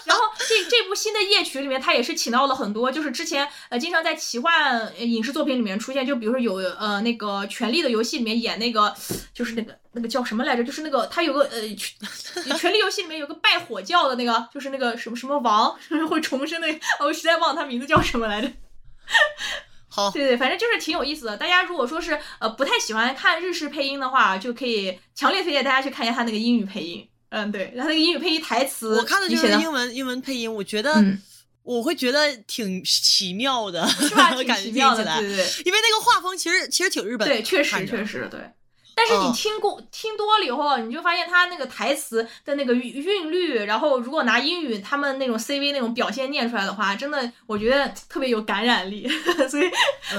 [0.05, 8.95] 然后这这部新的夜曲里面，他也是请到了很多，就是之前呃经常在奇幻影视作品里面出现，就比如说有呃那个《权力的游戏》里面演那个，
[9.33, 10.63] 就是那个那个叫什么来着？
[10.63, 11.61] 就是那个他有个呃
[12.57, 15.77] 《权力游戏》里面有个拜火教的那个，就是那个什么什么王
[16.09, 16.67] 会重生的，
[17.03, 18.49] 我实在忘了他名字叫什么来着。
[19.89, 21.35] 好，对对，反正就是挺有意思的。
[21.35, 27.07] 大家如果说是呃不太喜欢看日式配音的话，就可以强烈推荐大家去看一下他那个英语配音。
[27.29, 31.03] 嗯，对，他那个英语配音台词，我看的就是英文英文配音，我觉得
[31.63, 34.33] 我会觉得挺奇妙的，是吧？
[34.41, 38.39] 挺奇妙的，对对对，因为那个画风其实其实挺日本，对，确实确实对。
[38.99, 49.07] 但是你听过听多了以后，你就发现他那个台词的那个韵律，然后如果拿英语他们那种 CV 那种表现念出来的话，真的我觉得特别有感染力，
[49.49, 49.71] 所以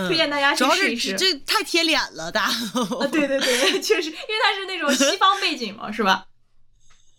[0.08, 1.14] 推荐大家去试一试。
[1.16, 6.24] 这太贴脸了，大啊，对对对， 确实，因为他是那种西方背景嘛，是吧？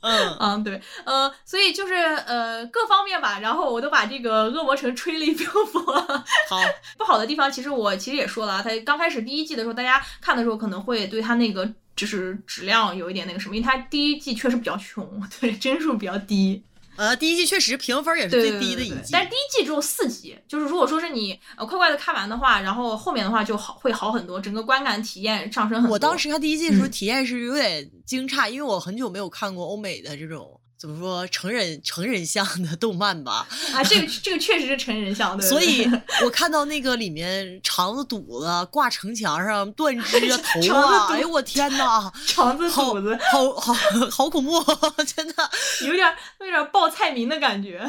[0.02, 5.94] 嗯嗯对，呃，所以就是呃各方面吧，然后我都把这个恶魔城吹了一遍佛。
[6.50, 6.58] 好，
[6.98, 16.64] 不好的地方其实我其实也说了，他刚开始第一季的时候，大家看的时候可能会对他那个就是质量有一点那个什么，因为他第一季确实比较穷，对帧数比较低。
[17.02, 25.96] 呃，第一季确实评分也是最低的一季，但是第一季只有四集，就是如果说是你呃快快的看完的话，然后后面的话就好会好很多，整个观感体验上升很多。
[25.96, 30.61] 我当时看第一季的时候体验是有点惊诧，因为我很久没有看过欧美的这种。
[30.82, 33.48] 怎么说成人成人向的动漫吧？
[33.72, 35.48] 啊，这个这个确实是成人向的。
[35.48, 35.88] 所以
[36.26, 43.74] 我看到那个里面肠子肚子挂城墙上断肢啊 头啊，哎呦我天哪， 肠子肚子，好好
[44.10, 44.60] 好恐怖，
[45.06, 45.52] 真的
[45.86, 47.88] 有点有点报菜名的感觉。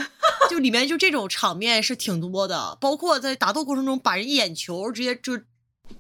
[0.51, 5.41] 就里面就这种场面是挺多的，包括在打斗过程中把人眼球直接就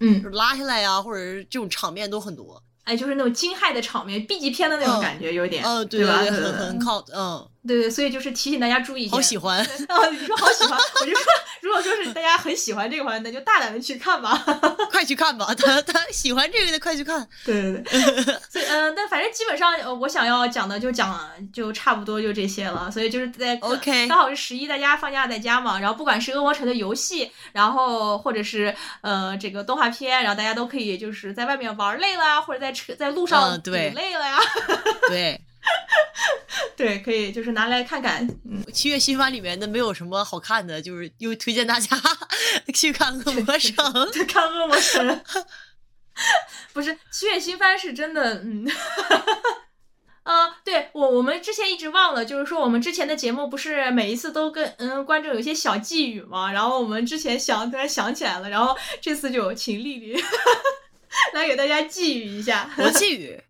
[0.00, 2.62] 嗯拉下来呀，或者是这种场面都很多。
[2.84, 6.18] 哎，就是那种惊骇的场面，B 级片的那种感觉，有点，嗯，对吧？
[6.18, 7.48] 很很靠，嗯。
[7.66, 9.66] 对对，所以就是提醒大家注意一好喜欢啊！
[10.10, 11.22] 你说好喜欢，我就说，
[11.60, 14.36] 如果说是大家很喜欢这个话，那就大胆的去看吧，
[14.90, 15.54] 快去看吧！
[15.54, 17.26] 他他喜欢这个的，快去看。
[17.44, 22.90] 对对对， 所以嗯，但反正基本上我想要讲的就讲，就差不多就这些了。
[22.90, 34.38] 所以就是在 OK，刚好是十一，大家放假在家嘛，然后不管是恶魔城的游戏，然后或者是呃这个动画片，然后大家都可以就是在外面玩累了，或者在车在路上累了呀，
[35.08, 35.40] 对。
[36.76, 38.26] 对，可以就是拿来看看。
[38.44, 41.96] 嗯，七月新番里面的没有什么好看的，就是又推荐大家
[42.74, 43.72] 去看《恶魔城》。
[44.26, 45.06] 看《恶魔城》，
[46.72, 48.66] 不是七月新番是真的，嗯，
[50.24, 60.22] 呃，对我我们之前一直忘了，就是说我们之前的节目不是每一次都跟嗯观众有一些小寄语嘛，然后我们之前想突然想起来了，然后这次就请丽丽
[61.34, 62.68] 来给大家寄语一下。
[62.78, 63.40] 我寄语。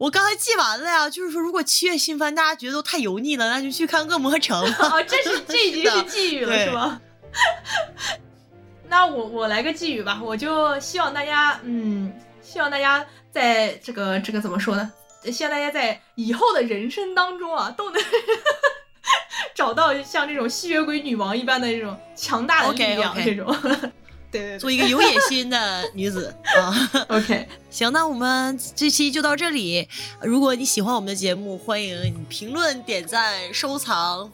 [0.00, 4.58] 我刚才记完了呀，就是说，如果七月新番大家觉得都太油腻了，那就去看《恶魔城》。
[4.82, 6.98] 哦，这是这已经 是寄语了，是吗？
[8.88, 14.90] 那我我来个寄语吧，我就希望大家，嗯，希望大家在这个这个怎么说呢？
[15.30, 18.02] 希望大家在以后的人生当中啊，都能
[19.54, 23.54] 找到像这种吸血鬼女王一般的这种强大的力量，这种。
[24.30, 26.90] 对，做一个有野心的女子 啊。
[27.08, 29.88] OK，行，那我们这期就到这里。
[30.22, 34.30] 如果你喜欢我们的节目，欢迎你评论、点赞、收藏。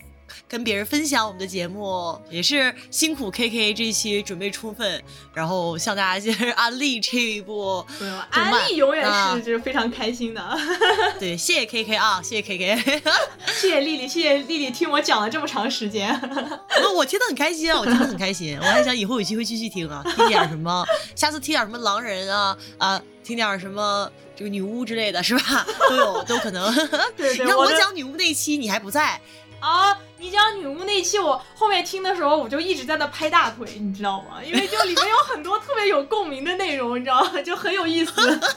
[0.49, 5.03] 跟别人分享我们的节目，也是辛苦 K K 这一期准备充分，
[5.35, 7.85] 然后向大家接着安利这一部
[8.31, 9.05] 安利永远
[9.35, 10.59] 是就是非常开心的。
[11.19, 13.03] 对，谢谢 K K 啊，谢谢 K K，
[13.61, 16.09] 谢谢丽丽，谢谢丽丽听我讲了这么长时间，
[16.85, 20.85] 我我听得很开心啊，我听得很开心，我还想以后有机会继续听啊，听点什么，
[21.17, 25.67] 下次听点什么狼人啊啊，听点什么这个女巫之类的是吧？
[25.89, 26.73] 都有都可能。
[27.17, 29.21] 对对，你看我讲女巫那期你还不在。
[29.61, 29.97] 啊！
[30.19, 34.43] 你讲女巫那期，我后面听的时候，我就一直在那拍大腿，你知道吗？
[34.43, 37.43] 因为就里面有很多特别有共鸣的内容，你知道吗？
[37.43, 38.13] 就很有意思。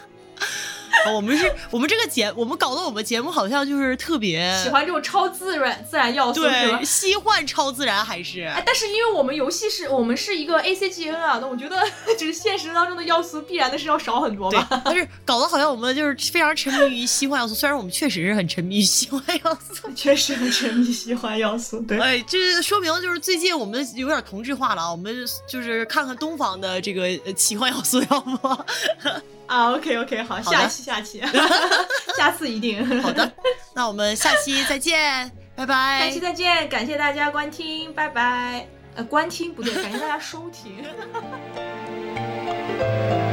[1.13, 8.41] 我们是我们这个节，我们搞得我们节目好像就是特别喜欢这种超自然自然要素，对，西幻超自然还是？
[8.43, 11.77] 哎，但是因为我们游戏是我们是一个 A C G N 啊，那我觉得
[12.17, 14.81] 就是现实当中的要素必然的是要少很多吧。
[14.85, 21.79] 但是搞得好像我们就是非常沉迷于西幻要素，虽然我们确实是很沉迷于西幻要素， 确实很沉迷西幻要素。
[21.81, 25.15] 对，哎，这说明就是最近我们有点同质化了啊，我们
[25.47, 28.57] 就是看看东方的这个奇幻要素，要不？
[29.49, 31.19] 啊 ok ok 好下期下期。
[31.21, 31.85] 哈哈哈
[32.15, 32.85] 下次一定。
[33.01, 33.29] 好的。
[33.73, 36.05] 那我们下期再见拜拜。
[36.05, 38.67] 下期再见感谢大家观听拜拜。
[38.95, 40.83] 呃观听不对感谢大家收听。
[40.83, 41.21] 哈哈
[43.19, 43.25] 哈